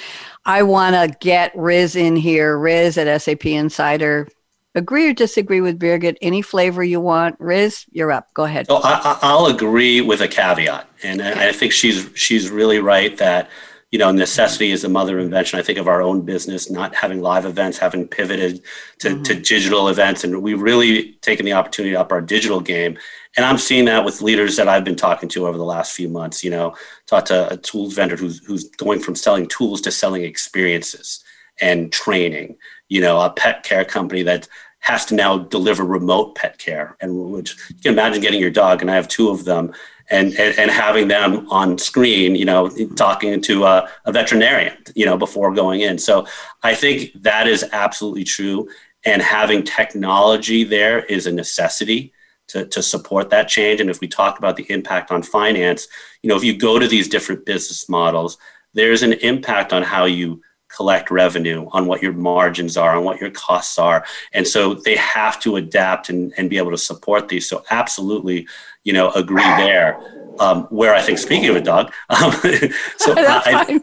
[0.46, 2.58] I want to get Riz in here.
[2.58, 4.28] Riz at SAP Insider.
[4.74, 6.16] Agree or disagree with Birgit?
[6.22, 7.36] Any flavor you want?
[7.38, 8.32] Riz, you're up.
[8.34, 8.66] Go ahead.
[8.66, 10.88] So I, will agree with a caveat.
[11.02, 11.48] And okay.
[11.48, 13.50] I think she's, she's really right that
[13.90, 15.58] you know, necessity is the mother of invention.
[15.58, 18.62] I think of our own business, not having live events, having pivoted
[19.00, 19.22] to, mm-hmm.
[19.24, 20.22] to digital events.
[20.22, 22.98] And we've really taken the opportunity to up our digital game.
[23.36, 26.08] And I'm seeing that with leaders that I've been talking to over the last few
[26.08, 26.42] months.
[26.42, 26.74] You know,
[27.06, 31.22] talked to a tools vendor who's, who's going from selling tools to selling experiences
[31.60, 32.56] and training.
[32.88, 34.48] You know, a pet care company that
[34.80, 36.96] has to now deliver remote pet care.
[37.00, 39.72] And which you can imagine getting your dog, and I have two of them,
[40.10, 45.06] and, and, and having them on screen, you know, talking to a, a veterinarian, you
[45.06, 45.98] know, before going in.
[45.98, 46.26] So
[46.62, 48.68] I think that is absolutely true.
[49.04, 52.12] And having technology there is a necessity
[52.50, 53.80] to, to support that change.
[53.80, 55.88] And if we talk about the impact on finance,
[56.22, 58.38] you know, if you go to these different business models,
[58.74, 60.42] there's an impact on how you
[60.74, 64.04] collect revenue, on what your margins are, on what your costs are.
[64.32, 67.48] And so they have to adapt and, and be able to support these.
[67.48, 68.46] So absolutely,
[68.84, 70.00] you know, agree there.
[70.38, 72.32] Um, where I think, speaking of a dog, um,
[72.96, 73.80] so I,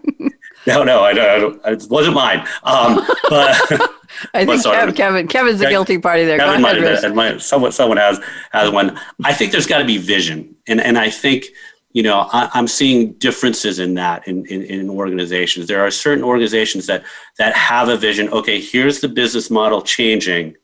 [0.68, 2.40] no, no, I don't, I don't, it wasn't mine.
[2.64, 3.56] Um, but
[4.34, 6.38] I think Kevin, Kevin, Kevin's the guilty party there.
[6.38, 8.20] Kevin Go ahead, might, might, someone, someone has
[8.52, 9.00] has one.
[9.24, 11.46] I think there's got to be vision, and and I think
[11.94, 15.68] you know I, am seeing differences in that in, in, in organizations.
[15.68, 17.04] There are certain organizations that
[17.38, 18.30] that have a vision.
[18.30, 20.56] Okay, here's the business model changing,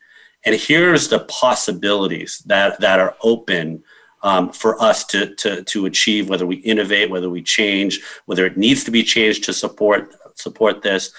[0.46, 3.84] and here's the possibilities that that are open
[4.24, 8.58] um, for us to, to, to achieve, whether we innovate, whether we change, whether it
[8.58, 11.12] needs to be changed to support, support this.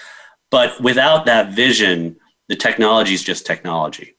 [0.49, 4.15] But without that vision, the technology is just technology.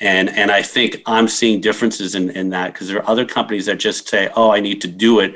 [0.00, 3.66] And, and I think I'm seeing differences in, in that because there are other companies
[3.66, 5.34] that just say, oh, I need to do it.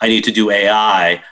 [0.00, 1.22] I need to do AI,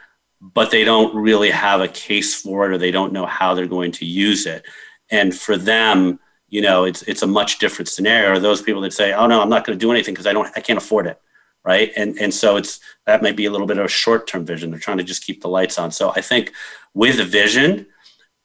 [0.40, 3.66] but they don't really have a case for it or they don't know how they're
[3.68, 4.64] going to use it.
[5.10, 6.18] And for them,
[6.54, 8.38] you know, it's it's a much different scenario.
[8.38, 10.48] Those people that say, "Oh no, I'm not going to do anything because I don't,
[10.54, 11.20] I can't afford it,"
[11.64, 11.90] right?
[11.96, 14.70] And and so it's that might be a little bit of a short term vision.
[14.70, 15.90] They're trying to just keep the lights on.
[15.90, 16.52] So I think
[16.94, 17.86] with a vision,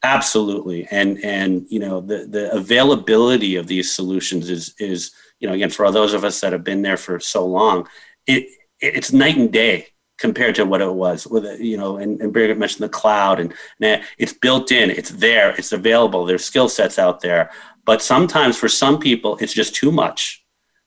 [0.01, 5.53] absolutely, and and you know, the the availability of these solutions is is you know,
[5.53, 7.87] again, for all those of us that have been there for so long,
[8.25, 8.47] it
[8.79, 12.57] it's night and day compared to what it was with you know and, and Birgit
[12.57, 16.99] mentioned the cloud and, and it's built in it's there it's available there's skill sets
[16.99, 17.49] out there
[17.89, 20.45] but sometimes for some people, it's just too much.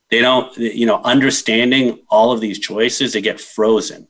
[0.09, 4.07] They don't, you know, understanding all of these choices, they get frozen.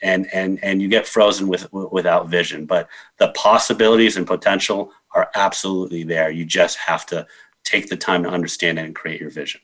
[0.00, 2.64] And and and you get frozen with without vision.
[2.64, 6.30] But the possibilities and potential are absolutely there.
[6.30, 7.26] You just have to
[7.64, 9.60] take the time to understand it and create your vision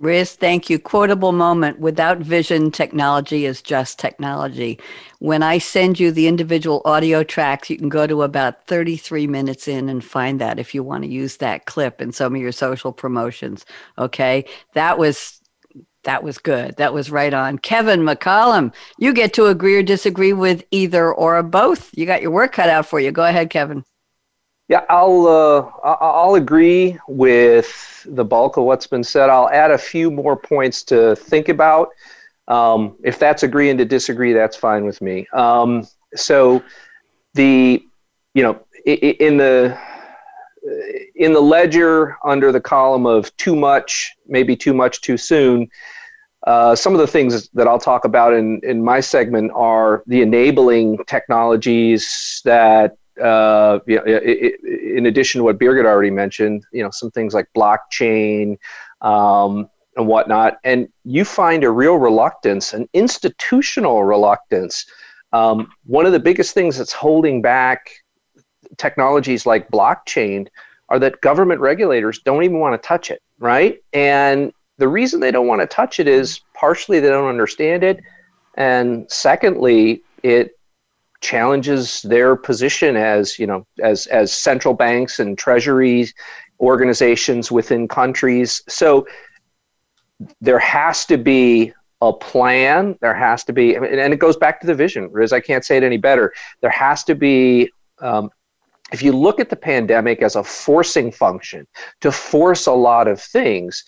[0.00, 0.78] Riz, thank you.
[0.78, 1.78] Quotable moment.
[1.78, 4.80] Without vision, technology is just technology.
[5.18, 9.68] When I send you the individual audio tracks, you can go to about 33 minutes
[9.68, 12.50] in and find that if you want to use that clip in some of your
[12.50, 13.66] social promotions.
[13.98, 14.46] Okay.
[14.72, 15.38] That was
[16.04, 16.76] that was good.
[16.78, 17.58] That was right on.
[17.58, 21.90] Kevin McCollum, you get to agree or disagree with either or both.
[21.94, 23.12] You got your work cut out for you.
[23.12, 23.84] Go ahead, Kevin.
[24.70, 29.28] Yeah, I'll uh, I'll agree with the bulk of what's been said.
[29.28, 31.88] I'll add a few more points to think about.
[32.46, 35.26] Um, if that's agreeing to disagree, that's fine with me.
[35.32, 36.62] Um, so,
[37.34, 37.84] the
[38.34, 39.76] you know in the
[41.16, 45.68] in the ledger under the column of too much, maybe too much too soon.
[46.46, 50.22] Uh, some of the things that I'll talk about in, in my segment are the
[50.22, 54.04] enabling technologies that uh, you know,
[54.96, 58.58] in addition to what Birgit already mentioned, you know, some things like blockchain
[59.00, 64.86] um, and whatnot, and you find a real reluctance, an institutional reluctance.
[65.32, 67.90] Um, one of the biggest things that's holding back
[68.76, 70.48] technologies like blockchain
[70.88, 73.78] are that government regulators don't even want to touch it, right?
[73.92, 78.00] And the reason they don't want to touch it is partially they don't understand it,
[78.54, 80.58] and secondly, it
[81.20, 86.14] challenges their position as you know as as central banks and treasuries
[86.60, 88.62] organizations within countries.
[88.68, 89.06] So
[90.40, 92.96] there has to be a plan.
[93.00, 95.32] There has to be and it goes back to the vision Riz.
[95.32, 96.32] I can't say it any better.
[96.60, 98.30] There has to be um,
[98.92, 101.66] if you look at the pandemic as a forcing function
[102.00, 103.84] to force a lot of things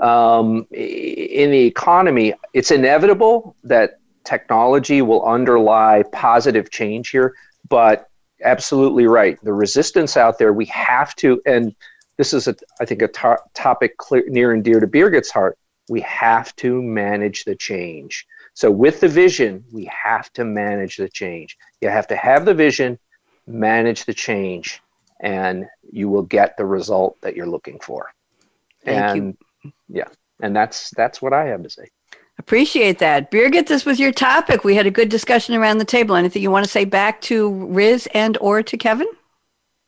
[0.00, 3.99] um, in the economy it's inevitable that
[4.30, 7.34] technology will underlie positive change here,
[7.68, 8.08] but
[8.44, 9.36] absolutely right.
[9.42, 11.74] The resistance out there, we have to, and
[12.16, 15.58] this is, a, I think, a to- topic clear, near and dear to Birgit's heart.
[15.88, 18.24] We have to manage the change.
[18.54, 21.56] So, with the vision, we have to manage the change.
[21.80, 22.98] You have to have the vision,
[23.48, 24.80] manage the change,
[25.20, 28.12] and you will get the result that you're looking for.
[28.84, 29.72] Thank and you.
[29.88, 30.08] yeah,
[30.40, 31.88] and that's that's what I have to say.
[32.38, 33.30] Appreciate that.
[33.30, 34.64] Birgit, this was your topic.
[34.64, 36.14] We had a good discussion around the table.
[36.14, 39.08] Anything you want to say back to Riz and or to Kevin?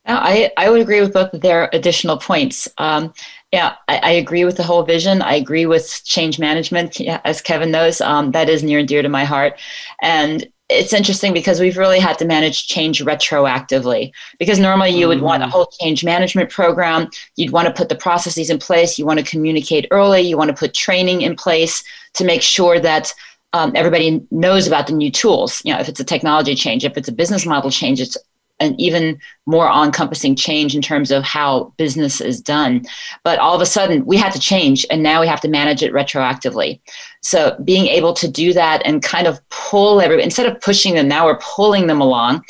[0.04, 2.68] I, I would agree with both of their additional points.
[2.78, 3.14] Um,
[3.52, 5.22] yeah, I, I, agree with the whole vision.
[5.22, 7.00] I agree with change management.
[7.00, 9.60] As Kevin knows, um, that is near and dear to my heart.
[10.00, 15.20] And it's interesting because we've really had to manage change retroactively because normally you would
[15.20, 15.50] want a mm.
[15.50, 17.08] whole change management program.
[17.36, 18.98] You'd want to put the processes in place.
[18.98, 20.22] You want to communicate early.
[20.22, 21.82] You want to put training in place
[22.14, 23.12] to make sure that
[23.52, 25.62] um, everybody knows about the new tools.
[25.64, 28.16] You know if it's a technology change if it's a business model change it's
[28.60, 32.84] an even more encompassing change in terms of how business is done.
[33.24, 35.82] But all of a sudden, we had to change, and now we have to manage
[35.82, 36.80] it retroactively.
[37.22, 41.08] So being able to do that and kind of pull everybody instead of pushing them,
[41.08, 42.44] now we're pulling them along.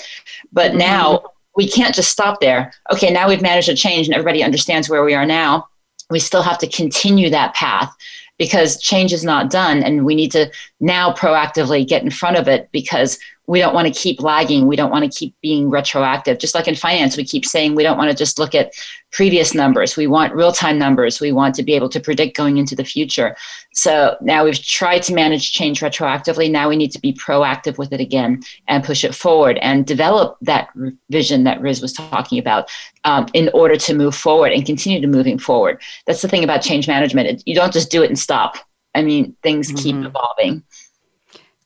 [0.52, 0.78] But mm-hmm.
[0.78, 1.22] now
[1.56, 2.72] we can't just stop there.
[2.92, 5.68] Okay, now we've managed a change and everybody understands where we are now.
[6.10, 7.94] We still have to continue that path
[8.38, 10.50] because change is not done and we need to
[10.80, 14.66] now proactively get in front of it because we don't want to keep lagging.
[14.66, 16.38] We don't want to keep being retroactive.
[16.38, 18.72] Just like in finance, we keep saying we don't want to just look at
[19.10, 19.96] previous numbers.
[19.96, 21.20] We want real time numbers.
[21.20, 23.36] We want to be able to predict going into the future.
[23.74, 26.50] So now we've tried to manage change retroactively.
[26.50, 30.36] Now we need to be proactive with it again and push it forward and develop
[30.42, 30.68] that
[31.10, 32.70] vision that Riz was talking about
[33.04, 35.82] um, in order to move forward and continue to moving forward.
[36.06, 37.42] That's the thing about change management.
[37.44, 38.56] You don't just do it and stop.
[38.94, 39.76] I mean, things mm-hmm.
[39.76, 40.62] keep evolving.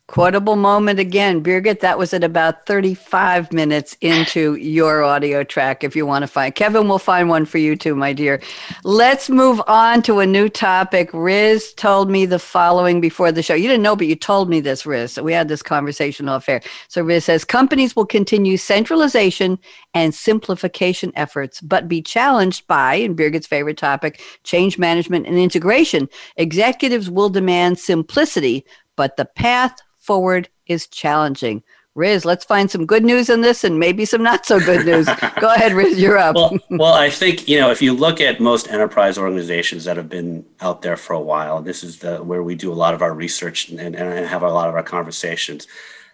[0.09, 1.81] Quotable moment again, Birgit.
[1.81, 5.83] That was at about 35 minutes into your audio track.
[5.83, 8.41] If you want to find Kevin, we'll find one for you too, my dear.
[8.85, 11.11] Let's move on to a new topic.
[11.13, 13.55] Riz told me the following before the show.
[13.55, 15.15] You didn't know, but you told me this, Riz.
[15.15, 16.61] So we had this conversation off air.
[16.87, 19.59] So Riz says companies will continue centralization
[19.93, 26.09] and simplification efforts, but be challenged by, in Birgit's favorite topic, change management and integration.
[26.37, 29.77] Executives will demand simplicity, but the path
[30.07, 31.63] forward is challenging.
[31.97, 35.07] Riz, let's find some good news in this and maybe some not so good news.
[35.41, 36.37] Go ahead, Riz, you're up.
[36.37, 40.11] well, well, I think, you know, if you look at most enterprise organizations that have
[40.11, 43.01] been out there for a while, this is the where we do a lot of
[43.01, 45.67] our research and, and have a lot of our conversations.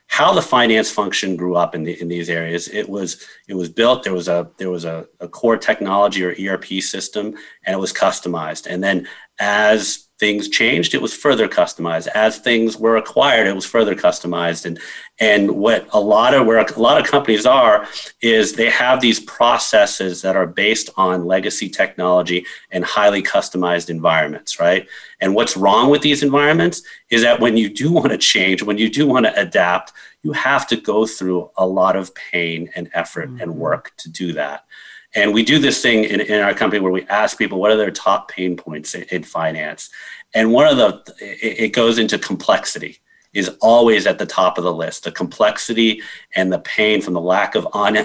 [0.07, 3.69] How the finance function grew up in the in these areas, it was it was
[3.69, 4.05] built.
[4.05, 7.35] There was a there was a, a core technology or ERP system,
[7.65, 8.67] and it was customized.
[8.69, 12.07] And then as things changed, it was further customized.
[12.15, 14.65] As things were acquired, it was further customized.
[14.67, 14.79] And
[15.19, 17.89] and what a lot of where a lot of companies are
[18.21, 24.61] is they have these processes that are based on legacy technology and highly customized environments,
[24.61, 24.87] right?
[25.21, 28.79] And what's wrong with these environments is that when you do want to change, when
[28.79, 32.89] you do want to adapt, you have to go through a lot of pain and
[32.95, 33.41] effort mm-hmm.
[33.41, 34.67] and work to do that.
[35.15, 37.77] And we do this thing in, in our company where we ask people what are
[37.77, 39.91] their top pain points in, in finance.
[40.35, 42.99] And one of the, it, it goes into complexity
[43.33, 45.05] is always at the top of the list.
[45.05, 46.03] The complexity
[46.35, 47.97] and the pain from the lack of on,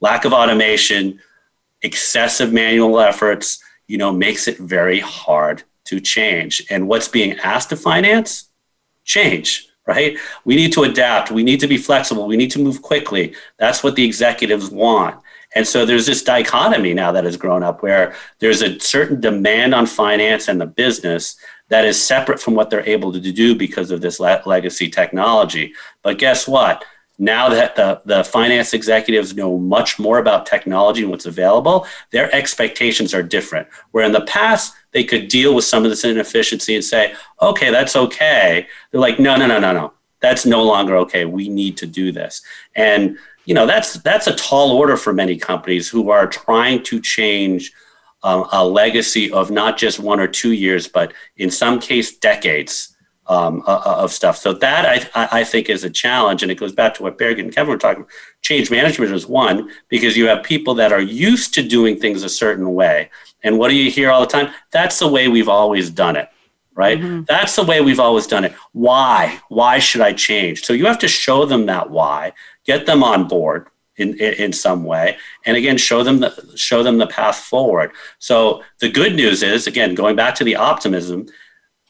[0.00, 1.20] lack of automation,
[1.82, 6.64] excessive manual efforts, you know, makes it very hard to change.
[6.70, 8.50] And what's being asked of finance?
[9.04, 10.16] Change, right?
[10.44, 11.30] We need to adapt.
[11.30, 12.26] We need to be flexible.
[12.26, 13.34] We need to move quickly.
[13.58, 15.20] That's what the executives want.
[15.54, 19.74] And so there's this dichotomy now that has grown up where there's a certain demand
[19.74, 21.36] on finance and the business
[21.68, 25.72] that is separate from what they're able to do because of this le- legacy technology.
[26.02, 26.84] But guess what?
[27.18, 32.34] Now that the, the finance executives know much more about technology and what's available, their
[32.34, 33.68] expectations are different.
[33.92, 37.70] Where in the past, they could deal with some of this inefficiency and say, okay,
[37.70, 38.66] that's okay.
[38.90, 39.92] They're like, no, no, no, no, no.
[40.20, 41.24] That's no longer okay.
[41.24, 42.42] We need to do this.
[42.74, 47.00] And you know that's that's a tall order for many companies who are trying to
[47.00, 47.72] change
[48.22, 52.96] um, a legacy of not just one or two years, but in some case decades
[53.26, 54.36] um, of stuff.
[54.36, 57.40] So that I, I think is a challenge, and it goes back to what Birgit
[57.40, 58.02] and Kevin were talking.
[58.02, 58.12] about.
[58.42, 62.28] Change management is one because you have people that are used to doing things a
[62.28, 63.10] certain way,
[63.42, 64.52] and what do you hear all the time?
[64.72, 66.28] That's the way we've always done it
[66.76, 66.98] right?
[66.98, 67.22] Mm-hmm.
[67.28, 68.52] That's the way we've always done it.
[68.72, 69.38] Why?
[69.48, 70.64] Why should I change?
[70.64, 72.32] So you have to show them that why
[72.64, 76.82] get them on board in, in, in some way and again show them the show
[76.82, 77.92] them the path forward.
[78.18, 81.26] So the good news is again going back to the optimism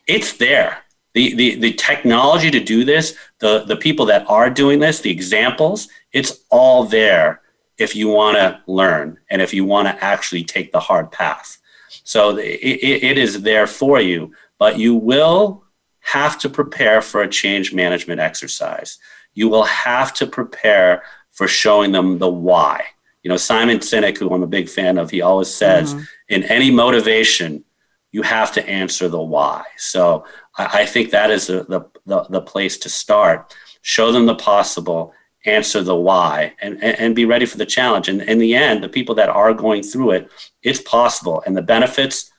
[0.07, 0.79] it's there.
[1.15, 5.11] The, the, the technology to do this the, the people that are doing this the
[5.11, 7.41] examples it's all there
[7.79, 11.59] if you want to learn and if you want to actually take the hard path.
[12.03, 15.65] So it, it is there for you but you will
[16.01, 18.99] have to prepare for a change management exercise
[19.35, 22.85] you will have to prepare for showing them the why.
[23.23, 26.05] You know, Simon Sinek, who I'm a big fan of, he always says, mm-hmm.
[26.29, 27.65] in any motivation,
[28.13, 29.65] you have to answer the why.
[29.77, 30.25] So
[30.57, 33.57] I, I think that is the, the, the, the, place to start.
[33.83, 35.13] Show them the possible,
[35.47, 38.09] answer the why, and, and, and be ready for the challenge.
[38.09, 40.31] And in the end, the people that are going through it,
[40.63, 42.31] it's possible, and the benefits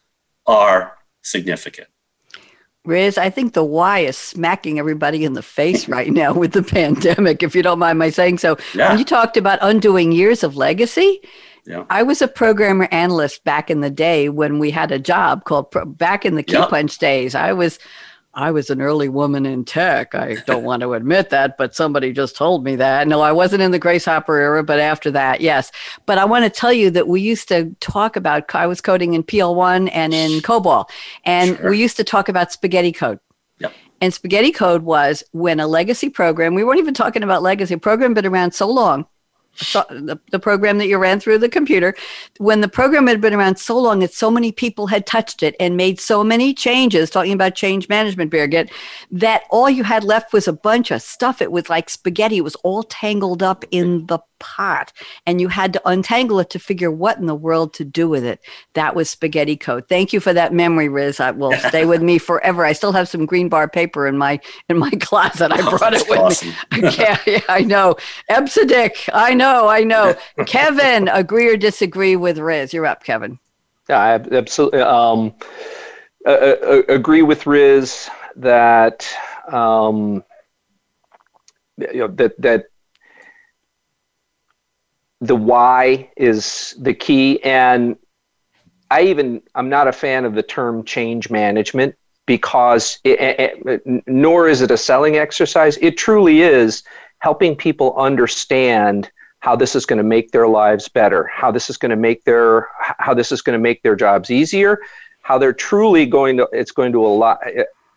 [0.45, 1.87] are significant.
[2.85, 6.63] Riz, I think the why is smacking everybody in the face right now with the
[6.63, 8.57] pandemic, if you don't mind my saying so.
[8.73, 8.89] Yeah.
[8.89, 11.21] When you talked about undoing years of legacy,
[11.65, 11.85] yeah.
[11.89, 15.73] I was a programmer analyst back in the day when we had a job called
[15.97, 17.33] back in the key punch days.
[17.33, 17.79] I was
[18.35, 20.13] I was an early woman in tech.
[20.13, 23.07] I don't want to admit that, but somebody just told me that.
[23.07, 25.71] No, I wasn't in the Grace Hopper era, but after that, yes.
[26.05, 29.13] But I want to tell you that we used to talk about, I was coding
[29.13, 30.89] in PL1 and in COBOL,
[31.23, 31.69] and sure.
[31.69, 33.19] we used to talk about spaghetti code.
[33.59, 33.73] Yep.
[34.01, 38.13] And spaghetti code was when a legacy program, we weren't even talking about legacy program,
[38.13, 39.07] been around so long
[39.55, 41.95] the, the program that you ran through the computer,
[42.37, 45.55] when the program had been around so long that so many people had touched it
[45.59, 48.71] and made so many changes, talking about change management, Birgit,
[49.11, 51.41] that all you had left was a bunch of stuff.
[51.41, 52.37] It was like spaghetti.
[52.37, 54.91] It was all tangled up in the pot
[55.25, 58.23] and you had to untangle it to figure what in the world to do with
[58.23, 58.39] it.
[58.73, 59.87] That was spaghetti code.
[59.87, 61.19] Thank you for that memory, Riz.
[61.19, 62.65] I will stay with me forever.
[62.65, 64.39] I still have some green bar paper in my
[64.69, 65.51] in my closet.
[65.51, 66.49] I oh, brought it with awesome.
[66.49, 66.55] me.
[66.97, 67.95] yeah, yeah, I know.
[68.29, 70.15] EBCDIC, I know, I know.
[70.45, 72.73] Kevin, agree or disagree with Riz?
[72.73, 73.39] You're up, Kevin.
[73.89, 75.33] Yeah, I absolutely um,
[76.25, 79.07] uh, uh, agree with Riz that
[79.51, 80.23] um,
[81.77, 82.65] you know that that
[85.21, 87.95] the why is the key and
[88.91, 93.19] i even i'm not a fan of the term change management because it,
[93.65, 96.83] it, nor is it a selling exercise it truly is
[97.19, 99.09] helping people understand
[99.45, 102.23] how this is going to make their lives better how this is going to make
[102.23, 104.79] their how this is going to make their jobs easier
[105.21, 107.37] how they're truly going to it's going to allow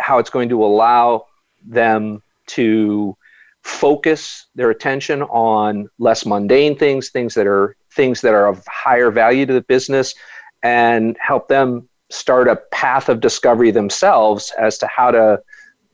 [0.01, 1.27] how it's going to allow
[1.67, 3.17] them to
[3.63, 9.11] focus their attention on less mundane things, things that are things that are of higher
[9.11, 10.15] value to the business,
[10.63, 15.43] and help them start a path of discovery themselves as to how to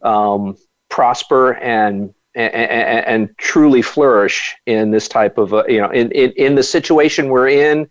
[0.03, 0.57] um,
[0.89, 6.33] prosper and, and, and truly flourish in this type of uh, you know in, in
[6.33, 7.89] in the situation we're in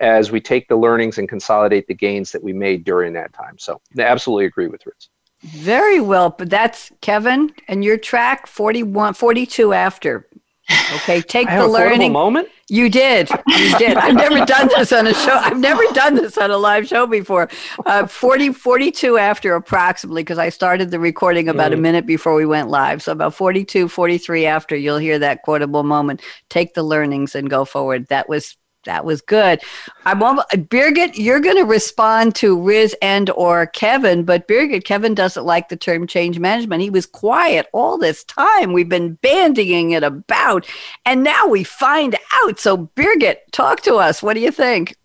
[0.00, 3.58] as we take the learnings and consolidate the gains that we made during that time.
[3.58, 5.08] So I absolutely agree with Riz.
[5.42, 10.28] Very well, but that's Kevin and your track 41 42 after.
[10.70, 12.48] Okay, take the learning moment.
[12.68, 13.28] You did.
[13.48, 13.96] You did.
[13.96, 15.32] I've never done this on a show.
[15.32, 17.50] I've never done this on a live show before.
[17.84, 21.74] Uh, 40, 42 after approximately, because I started the recording about mm.
[21.74, 23.02] a minute before we went live.
[23.02, 26.22] So about 42, 43 after, you'll hear that quotable moment.
[26.48, 28.06] Take the learnings and go forward.
[28.08, 29.60] That was that was good.
[30.04, 35.44] I'm Birgit, you're going to respond to Riz and or Kevin, but Birgit, Kevin doesn't
[35.44, 36.82] like the term change management.
[36.82, 38.72] He was quiet all this time.
[38.72, 40.66] We've been bandying it about,
[41.04, 42.58] and now we find out.
[42.58, 44.22] So, Birgit, talk to us.
[44.22, 44.96] What do you think?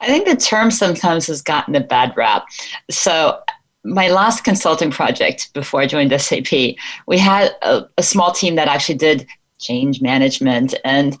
[0.00, 2.46] I think the term sometimes has gotten a bad rap.
[2.90, 3.40] So,
[3.82, 6.52] my last consulting project before I joined SAP,
[7.06, 9.26] we had a, a small team that actually did
[9.58, 11.16] change management and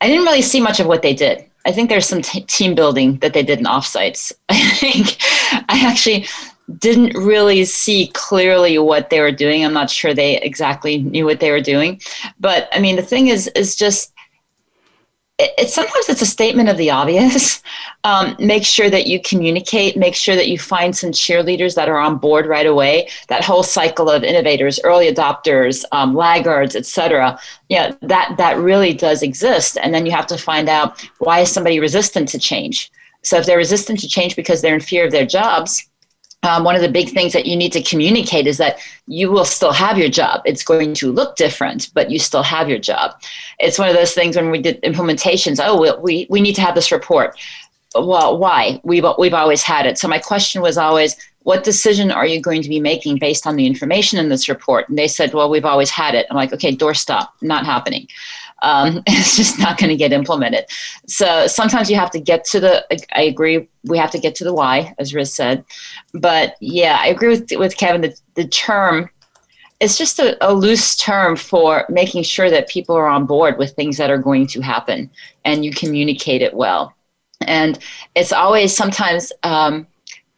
[0.00, 1.44] I didn't really see much of what they did.
[1.66, 4.32] I think there's some t- team building that they did in offsites.
[4.48, 5.16] I think
[5.68, 6.26] I actually
[6.78, 9.64] didn't really see clearly what they were doing.
[9.64, 12.00] I'm not sure they exactly knew what they were doing.
[12.40, 14.13] But I mean, the thing is, is just
[15.58, 17.62] it's sometimes it's a statement of the obvious.
[18.06, 19.96] Um, make sure that you communicate.
[19.96, 23.08] Make sure that you find some cheerleaders that are on board right away.
[23.28, 27.38] That whole cycle of innovators, early adopters, um, laggards, etc.
[27.70, 29.78] Yeah, that that really does exist.
[29.80, 32.92] And then you have to find out why is somebody resistant to change.
[33.22, 35.88] So if they're resistant to change because they're in fear of their jobs,
[36.44, 39.44] um, one of the big things that you need to communicate is that you will
[39.44, 40.42] still have your job.
[40.44, 43.20] It's going to look different, but you still have your job.
[43.58, 45.60] It's one of those things when we did implementations.
[45.62, 47.38] Oh, we we need to have this report.
[47.94, 48.80] Well, why?
[48.82, 49.98] We've we've always had it.
[49.98, 53.56] So my question was always, what decision are you going to be making based on
[53.56, 54.88] the information in this report?
[54.88, 56.26] And they said, well, we've always had it.
[56.30, 58.08] I'm like, okay, doorstop, not happening
[58.64, 60.64] um, it's just not going to get implemented.
[61.06, 62.84] So sometimes you have to get to the.
[63.14, 63.68] I agree.
[63.84, 65.64] We have to get to the why, as Riz said.
[66.12, 68.00] But yeah, I agree with with Kevin.
[68.00, 69.10] The the term
[69.80, 73.72] it's just a, a, loose term for making sure that people are on board with
[73.72, 75.10] things that are going to happen
[75.44, 76.94] and you communicate it well.
[77.42, 77.78] And
[78.14, 79.86] it's always sometimes um,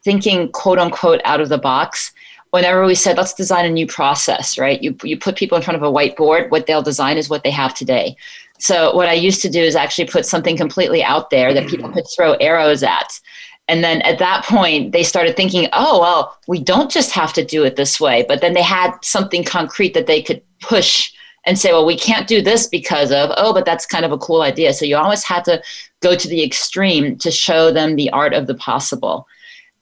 [0.03, 2.11] thinking quote unquote out of the box
[2.57, 4.81] whenever we said let's design a new process right?
[4.81, 7.51] You, you put people in front of a whiteboard what they'll design is what they
[7.51, 8.17] have today.
[8.57, 11.91] So what i used to do is actually put something completely out there that people
[11.91, 13.19] could throw arrows at.
[13.67, 17.45] And then at that point they started thinking oh well we don't just have to
[17.45, 18.25] do it this way.
[18.27, 21.11] But then they had something concrete that they could push
[21.45, 24.23] and say well we can't do this because of oh but that's kind of a
[24.25, 24.73] cool idea.
[24.73, 25.61] So you always had to
[26.01, 29.27] go to the extreme to show them the art of the possible.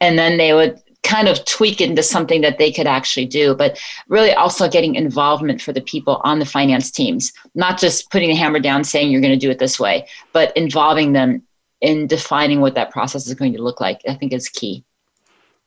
[0.01, 3.55] And then they would kind of tweak it into something that they could actually do,
[3.55, 8.29] but really also getting involvement for the people on the finance teams, not just putting
[8.29, 11.43] the hammer down saying you're going to do it this way, but involving them
[11.81, 14.01] in defining what that process is going to look like.
[14.07, 14.83] I think is key.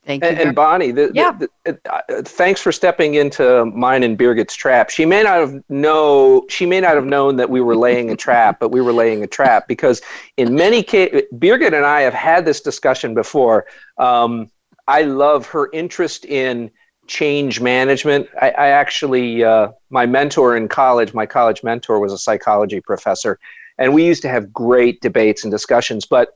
[0.04, 0.30] Thank you.
[0.30, 1.32] And, and Bonnie, the, yeah.
[1.32, 4.88] The, the, uh, thanks for stepping into mine and Birgit's trap.
[4.88, 8.16] She may not have know she may not have known that we were laying a
[8.16, 10.00] trap, but we were laying a trap because
[10.38, 13.66] in many cases, Birgit and I have had this discussion before.
[13.98, 14.50] Um,
[14.88, 16.70] I love her interest in
[17.06, 18.28] change management.
[18.40, 23.38] I, I actually, uh, my mentor in college, my college mentor was a psychology professor,
[23.78, 26.06] and we used to have great debates and discussions.
[26.06, 26.30] But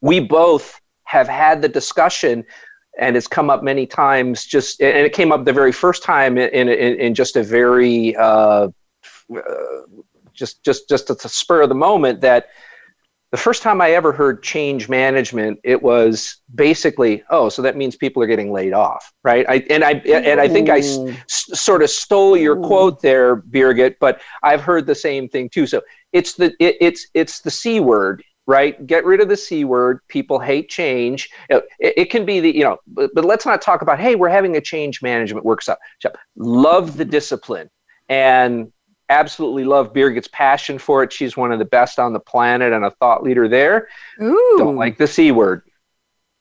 [0.00, 2.44] we both have had the discussion,
[2.98, 4.44] and it's come up many times.
[4.44, 8.16] Just and it came up the very first time in in, in just a very
[8.16, 8.68] uh,
[9.36, 9.40] uh,
[10.32, 12.48] just just just at the spur of the moment that
[13.34, 17.96] the first time I ever heard change management, it was basically, oh, so that means
[17.96, 19.44] people are getting laid off, right?
[19.48, 23.96] I, and I and I think I s- sort of stole your quote there, Birgit,
[23.98, 25.66] but I've heard the same thing too.
[25.66, 25.82] So
[26.12, 28.86] it's the it, it's it's the c word, right?
[28.86, 29.98] Get rid of the c word.
[30.06, 31.28] People hate change.
[31.50, 34.28] It, it can be the you know, but, but let's not talk about hey, we're
[34.28, 35.80] having a change management workshop.
[36.36, 37.68] Love the discipline
[38.08, 38.70] and
[39.08, 41.12] absolutely love Birgit's passion for it.
[41.12, 43.88] She's one of the best on the planet and a thought leader there.
[44.22, 44.54] Ooh.
[44.58, 45.62] Don't like the C word.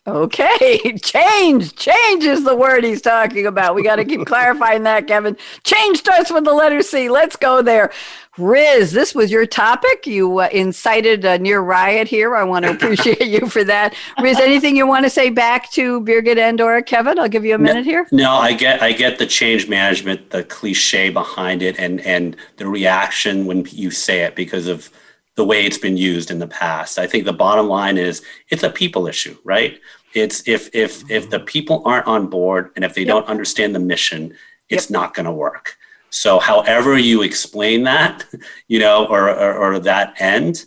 [0.06, 1.76] Okay, change.
[1.76, 3.74] Change is the word he's talking about.
[3.74, 5.38] We got to keep clarifying that, Kevin.
[5.64, 7.10] Change starts with the letter C.
[7.10, 7.90] Let's go there.
[8.38, 10.06] Riz, this was your topic.
[10.06, 12.36] You uh, incited a near riot here.
[12.36, 13.96] I want to appreciate you for that.
[14.20, 17.18] Riz, anything you want to say back to Birgit and or Kevin?
[17.18, 18.08] I'll give you a minute no, here.
[18.12, 22.68] No, I get I get the change management, the cliche behind it, and and the
[22.68, 24.90] reaction when you say it because of
[25.36, 27.00] the way it's been used in the past.
[27.00, 29.80] I think the bottom line is it's a people issue, right?
[30.14, 33.10] It's if if if the people aren't on board and if they yep.
[33.10, 34.36] don't understand the mission,
[34.70, 34.92] it's yep.
[34.92, 35.78] not going to work.
[36.10, 38.26] So, however you explain that,
[38.68, 40.66] you know, or or, or that end,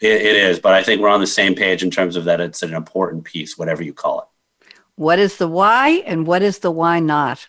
[0.00, 0.58] it, it is.
[0.58, 2.40] But I think we're on the same page in terms of that.
[2.40, 4.26] It's an important piece, whatever you call it.
[4.94, 7.48] What is the why and what is the why not?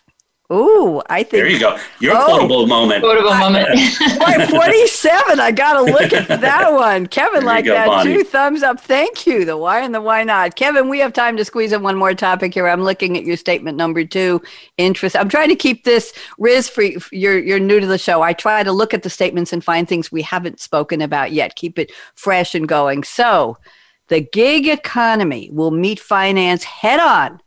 [0.52, 1.78] Ooh, I think there you go.
[2.00, 3.04] Your oh, quotable moment.
[3.04, 3.68] Quotable moment.
[4.18, 5.38] Boy, forty-seven.
[5.38, 7.06] I got to look at that one.
[7.06, 8.14] Kevin, like that Bonnie.
[8.14, 8.24] too.
[8.24, 8.80] Thumbs up.
[8.80, 9.44] Thank you.
[9.44, 10.56] The why and the why not.
[10.56, 12.66] Kevin, we have time to squeeze in one more topic here.
[12.66, 14.42] I'm looking at your statement number two.
[14.76, 15.14] Interest.
[15.14, 16.82] I'm trying to keep this Riz for
[17.12, 18.22] you're you're new to the show.
[18.22, 21.54] I try to look at the statements and find things we haven't spoken about yet.
[21.54, 23.04] Keep it fresh and going.
[23.04, 23.56] So,
[24.08, 27.40] the gig economy will meet finance head on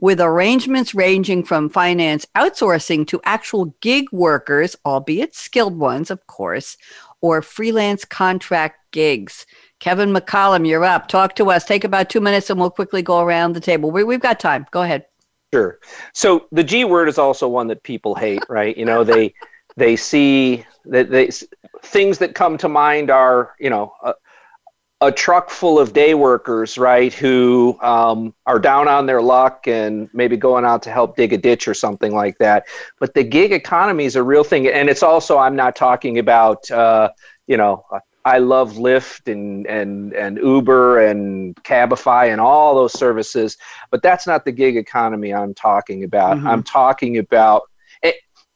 [0.00, 6.78] with arrangements ranging from finance outsourcing to actual gig workers, albeit skilled ones, of course,
[7.20, 9.46] or freelance contract gigs.
[9.78, 11.06] Kevin McCollum, you're up.
[11.06, 11.64] Talk to us.
[11.64, 13.90] Take about two minutes and we'll quickly go around the table.
[13.90, 14.66] We, have got time.
[14.70, 15.04] Go ahead.
[15.52, 15.78] Sure.
[16.14, 18.76] So the G word is also one that people hate, right?
[18.76, 19.34] You know, they
[19.76, 21.30] they see that they
[21.82, 24.12] things that come to mind are, you know, uh,
[25.02, 30.10] a truck full of day workers, right, who um, are down on their luck and
[30.12, 32.66] maybe going out to help dig a ditch or something like that.
[32.98, 36.70] But the gig economy is a real thing, and it's also I'm not talking about
[36.70, 37.10] uh,
[37.46, 37.84] you know
[38.24, 43.56] I love Lyft and and and Uber and Cabify and all those services,
[43.90, 46.36] but that's not the gig economy I'm talking about.
[46.36, 46.46] Mm-hmm.
[46.46, 47.62] I'm talking about,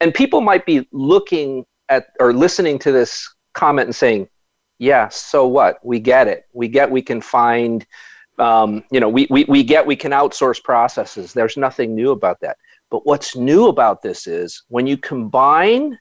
[0.01, 4.29] and people might be looking at or listening to this comment and saying
[4.85, 5.79] yeah, so what?
[5.83, 6.45] We get it.
[6.53, 7.87] We get we can find,
[8.39, 11.33] um, you know, we, we, we get we can outsource processes.
[11.33, 12.59] There's nothing new about that.
[12.91, 15.99] But what's new about this is when you combine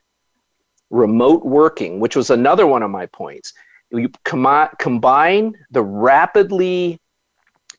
[0.89, 3.53] remote working, which was another one of my points,
[3.89, 6.99] you com- combine the rapidly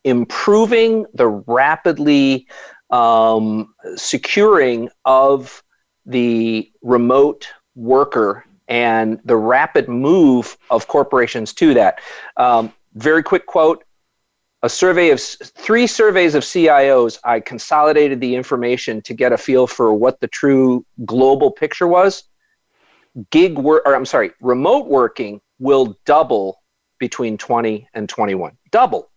[0.05, 2.47] improving, the rapidly
[2.89, 5.63] um, securing of
[6.07, 12.01] the remote worker and the rapid move of corporations to that.
[12.37, 13.85] Um, very quick quote
[14.65, 19.67] a survey of three surveys of CIOs, I consolidated the information to get a feel
[19.67, 22.25] for what the true global picture was.
[23.31, 26.62] Gig work, or I'm sorry, remote working will double
[26.99, 28.57] between 20 and 21.
[28.71, 29.11] Double.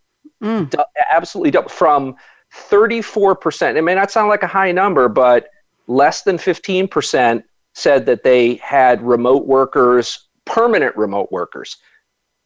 [0.43, 0.70] Mm.
[0.70, 1.70] Du- absolutely double.
[1.70, 2.18] From
[2.54, 5.48] 34%, it may not sound like a high number, but
[5.88, 7.41] less than 15%
[7.78, 11.78] said that they had remote workers, permanent remote workers.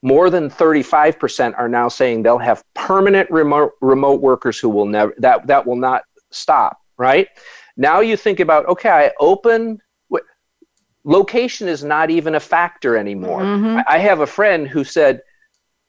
[0.02, 5.14] More than 35% are now saying they'll have permanent remote remote workers who will never
[5.20, 7.30] that that will not stop, right?
[7.78, 9.80] Now you think about okay, I open
[11.06, 13.42] location is not even a factor anymore.
[13.42, 13.80] Mm-hmm.
[13.88, 15.22] I have a friend who said,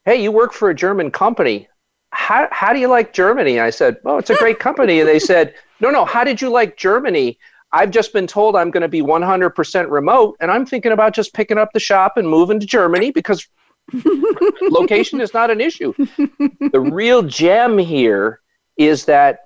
[0.04, 1.68] "Hey, you work for a German company.
[2.10, 5.18] How how do you like Germany?" I said, "Oh, it's a great company." And they
[5.18, 7.38] said, "No, no, how did you like Germany?"
[7.72, 11.32] I've just been told I'm going to be 100% remote, and I'm thinking about just
[11.32, 13.46] picking up the shop and moving to Germany because
[14.60, 15.94] location is not an issue.
[15.96, 18.40] The real gem here
[18.76, 19.40] is that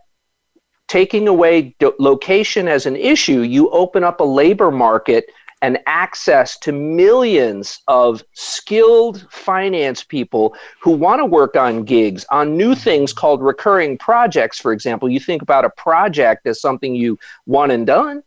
[0.88, 5.26] taking away do- location as an issue, you open up a labor market
[5.66, 12.56] and access to millions of skilled finance people who want to work on gigs, on
[12.56, 15.08] new things called recurring projects, for example.
[15.08, 18.22] You think about a project as something you one and done.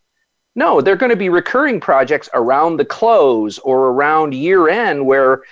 [0.56, 5.44] No, they're going to be recurring projects around the close or around year end where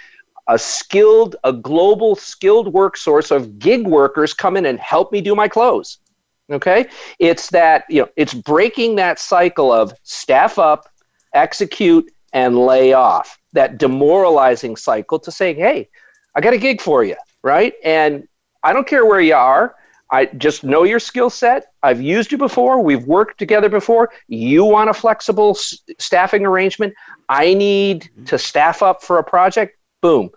[0.50, 5.22] a skilled, a global skilled work source of gig workers come in and help me
[5.22, 6.00] do my close.
[6.52, 6.88] Okay?
[7.20, 10.90] It's that, you know, it's breaking that cycle of staff up,
[11.38, 13.40] execute, and lay off.
[13.54, 15.90] That demoralizing cycle to say, hey,
[16.36, 17.74] I got a gig for you, right?
[17.84, 18.28] And
[18.64, 19.76] I don't care where you are.
[20.12, 21.74] I just know your skill set.
[21.84, 22.82] I've used you before.
[22.82, 24.10] We've worked together before.
[24.28, 26.94] You want a flexible s- staffing arrangement.
[27.28, 29.78] I need to staff up for a project.
[30.02, 30.30] Boom.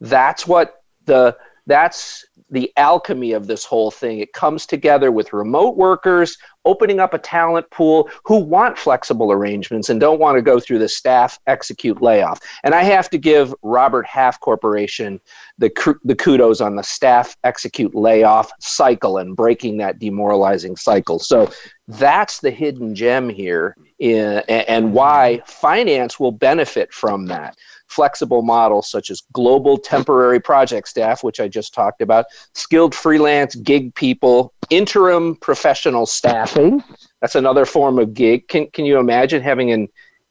[0.00, 1.36] That's what the
[1.66, 4.18] that's the alchemy of this whole thing.
[4.18, 9.90] It comes together with remote workers opening up a talent pool who want flexible arrangements
[9.90, 12.40] and don't want to go through the staff execute layoff.
[12.62, 15.20] And I have to give Robert Half Corporation
[15.58, 15.70] the,
[16.04, 21.18] the kudos on the staff execute layoff cycle and breaking that demoralizing cycle.
[21.18, 21.50] So
[21.88, 27.56] that's the hidden gem here in, and why finance will benefit from that
[27.88, 33.54] flexible models such as global temporary project staff, which I just talked about, skilled freelance
[33.54, 36.82] gig people, interim professional staffing.
[37.20, 38.48] That's another form of gig.
[38.48, 39.88] Can, can you imagine having an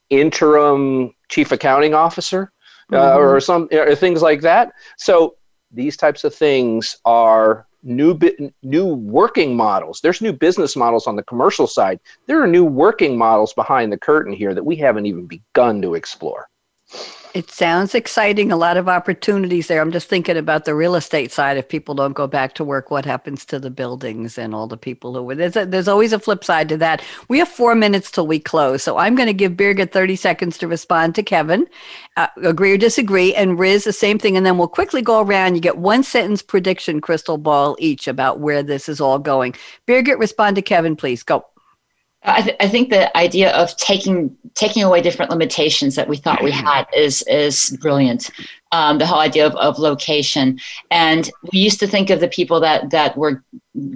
[0.10, 2.52] interim chief accounting officer
[2.92, 3.20] uh, mm-hmm.
[3.20, 4.74] or some or things like that?
[4.98, 5.36] So
[5.72, 8.18] these types of things are new
[8.62, 10.00] new working models.
[10.02, 12.00] There's new business models on the commercial side.
[12.28, 15.96] There are new working models behind the curtain here that we haven't even begun to
[15.96, 16.48] explore.
[17.34, 18.52] It sounds exciting.
[18.52, 19.82] A lot of opportunities there.
[19.82, 21.58] I'm just thinking about the real estate side.
[21.58, 24.78] If people don't go back to work, what happens to the buildings and all the
[24.78, 27.02] people who were there's there's always a flip side to that.
[27.30, 30.60] We have four minutes till we close, so I'm going to give Birgit 30 seconds
[30.60, 31.66] to respond to Kevin,
[32.18, 35.56] uh, agree or disagree, and Riz the same thing, and then we'll quickly go around.
[35.56, 39.56] You get one sentence prediction crystal ball each about where this is all going.
[39.88, 41.24] Birgit, respond to Kevin, please.
[41.24, 41.46] Go.
[42.26, 46.44] I, th- I, think the idea of taking taking away different limitations that we thought
[46.44, 48.30] we had is is brilliant
[48.74, 50.60] um, the whole idea of, of location.
[50.92, 53.44] And we used to think of the people that that were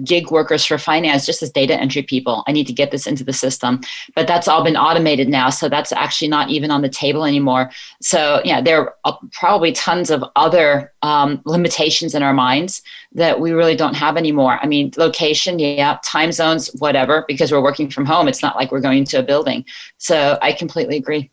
[0.02, 2.42] gig workers for finance just as data entry people.
[2.46, 3.80] I need to get this into the system,
[4.14, 7.70] but that's all been automated now, so that's actually not even on the table anymore.
[8.02, 13.52] So yeah, there are probably tons of other um, limitations in our minds that we
[13.52, 14.58] really don't have anymore.
[14.60, 18.28] I mean, location, yeah, time zones, whatever, because we're working from home.
[18.28, 19.64] It's not like we're going to a building.
[19.98, 21.30] So I completely agree.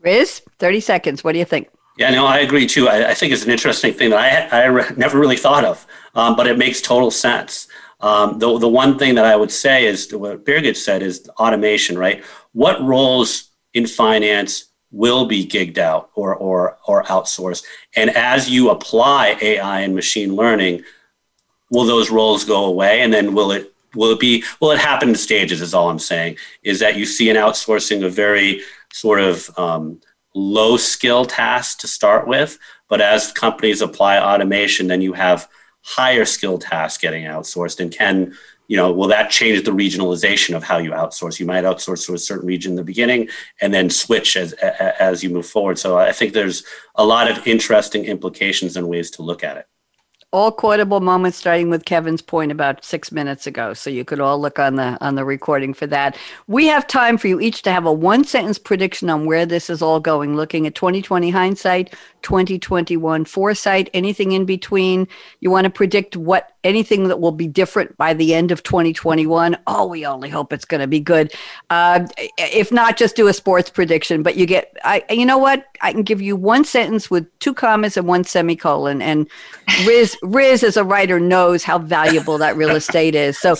[0.00, 1.24] Riz, 30 seconds.
[1.24, 1.68] What do you think?
[1.98, 2.88] Yeah, no, I agree too.
[2.88, 5.84] I, I think it's an interesting thing that I, I re- never really thought of,
[6.14, 7.68] um, but it makes total sense.
[8.00, 11.98] Um, the, the one thing that I would say is what Birgit said is automation,
[11.98, 12.24] right?
[12.52, 17.64] What roles in finance will be gigged out or, or, or outsourced?
[17.96, 20.84] And as you apply AI and machine learning,
[21.70, 23.00] will those roles go away?
[23.00, 25.98] And then will it, will it be, will it happen in stages is all I'm
[25.98, 30.00] saying, is that you see an outsourcing of very sort of um,
[30.34, 32.58] low skill tasks to start with.
[32.88, 35.48] But as companies apply automation, then you have
[35.88, 37.80] higher skill tasks getting outsourced.
[37.80, 38.36] And can,
[38.66, 41.40] you know, will that change the regionalization of how you outsource?
[41.40, 43.30] You might outsource to a certain region in the beginning
[43.62, 45.78] and then switch as, as you move forward.
[45.78, 46.62] So I think there's
[46.96, 49.66] a lot of interesting implications and ways to look at it
[50.30, 54.38] all quotable moments starting with kevin's point about six minutes ago so you could all
[54.38, 57.70] look on the on the recording for that we have time for you each to
[57.70, 61.94] have a one sentence prediction on where this is all going looking at 2020 hindsight
[62.22, 65.08] 2021 foresight anything in between.
[65.40, 69.56] You want to predict what anything that will be different by the end of 2021
[69.66, 71.32] oh we only hope it's going to be good.
[71.70, 72.06] Uh,
[72.36, 75.66] if not just do a sports prediction but you get i you know what?
[75.80, 79.28] I can give you one sentence with two commas and one semicolon and
[79.86, 83.38] riz riz as a writer knows how valuable that real estate is.
[83.38, 83.54] So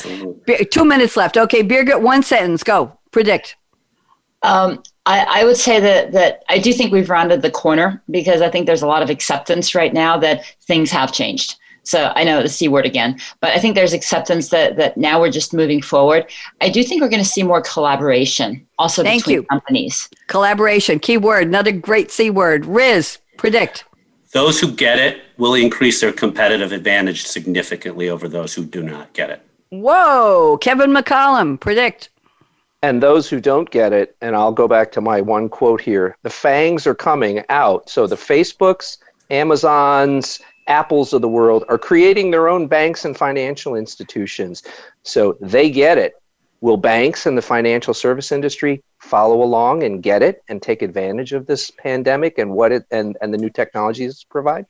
[0.71, 1.37] two minutes left.
[1.37, 2.63] Okay birgit one sentence.
[2.63, 2.93] Go.
[3.11, 3.57] Predict
[4.43, 8.41] um, I, I, would say that that I do think we've rounded the corner because
[8.41, 11.57] I think there's a lot of acceptance right now that things have changed.
[11.83, 15.21] So I know the C word again, but I think there's acceptance that that now
[15.21, 16.27] we're just moving forward.
[16.61, 19.43] I do think we're going to see more collaboration also Thank between you.
[19.45, 20.09] companies.
[20.27, 22.67] Collaboration, key word, another great C word.
[22.67, 23.85] Riz, predict.
[24.33, 29.15] Those who get it will increase their competitive advantage significantly over those who do not
[29.15, 29.43] get it.
[29.71, 32.11] Whoa, Kevin McCollum, predict.
[32.83, 36.17] And those who don't get it, and I'll go back to my one quote here
[36.23, 37.91] the fangs are coming out.
[37.91, 38.99] So the Facebooks,
[39.31, 44.63] Amazons, Apples of the world are creating their own banks and financial institutions.
[45.03, 46.13] So they get it.
[46.61, 51.33] will banks and the financial service industry follow along and get it and take advantage
[51.33, 54.67] of this pandemic and what it and, and the new technologies provide?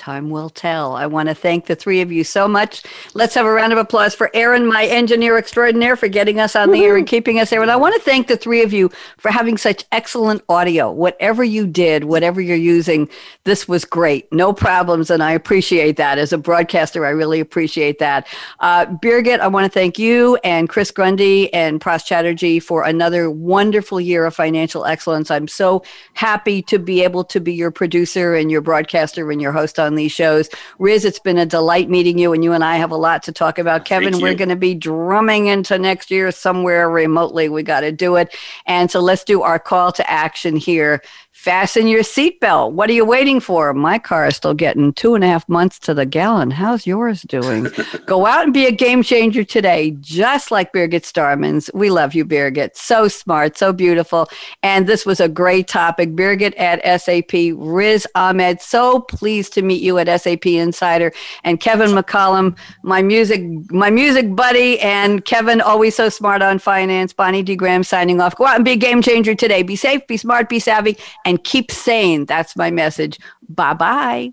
[0.00, 0.96] Time will tell.
[0.96, 2.84] I want to thank the three of you so much.
[3.12, 6.72] Let's have a round of applause for Aaron, my engineer extraordinaire, for getting us on
[6.72, 7.60] the air and keeping us there.
[7.60, 10.90] And I want to thank the three of you for having such excellent audio.
[10.90, 13.10] Whatever you did, whatever you're using,
[13.44, 14.32] this was great.
[14.32, 15.10] No problems.
[15.10, 16.16] And I appreciate that.
[16.16, 18.26] As a broadcaster, I really appreciate that.
[18.60, 23.30] Uh, Birgit, I want to thank you and Chris Grundy and Pras Chatterjee for another
[23.30, 25.30] wonderful year of financial excellence.
[25.30, 25.82] I'm so
[26.14, 29.89] happy to be able to be your producer and your broadcaster and your host on
[29.90, 30.48] on these shows.
[30.78, 33.32] Riz, it's been a delight meeting you, and you and I have a lot to
[33.32, 33.84] talk about.
[33.84, 37.48] Kevin, we're going to be drumming into next year somewhere remotely.
[37.48, 38.34] We got to do it.
[38.66, 41.02] And so let's do our call to action here
[41.40, 42.72] Fasten your seatbelt.
[42.72, 43.72] What are you waiting for?
[43.72, 46.50] My car is still getting two and a half months to the gallon.
[46.50, 47.66] How's yours doing?
[48.06, 51.72] Go out and be a game changer today, just like Birgit Starmans.
[51.72, 52.76] We love you, Birgit.
[52.76, 54.28] So smart, so beautiful.
[54.62, 56.10] And this was a great topic.
[56.10, 58.60] Birgit at SAP, Riz Ahmed.
[58.60, 61.10] So pleased to meet you at SAP Insider.
[61.42, 67.14] And Kevin McCollum, my music, my music buddy, and Kevin, always so smart on finance.
[67.14, 67.56] Bonnie D.
[67.56, 68.36] Graham signing off.
[68.36, 69.62] Go out and be a game changer today.
[69.62, 70.98] Be safe, be smart, be savvy
[71.29, 73.18] and keep saying That's my message.
[73.48, 74.32] Bye bye.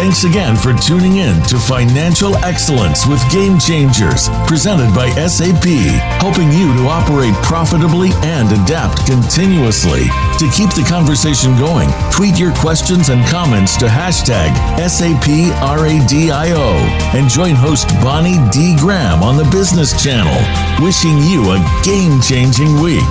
[0.00, 5.66] Thanks again for tuning in to Financial Excellence with Game Changers, presented by SAP,
[6.22, 10.04] helping you to operate profitably and adapt continuously.
[10.38, 16.62] To keep the conversation going, tweet your questions and comments to hashtag SAPRADIO
[17.14, 18.76] and join host Bonnie D.
[18.78, 20.32] Graham on the Business Channel.
[20.82, 23.04] Wishing you a game changing week.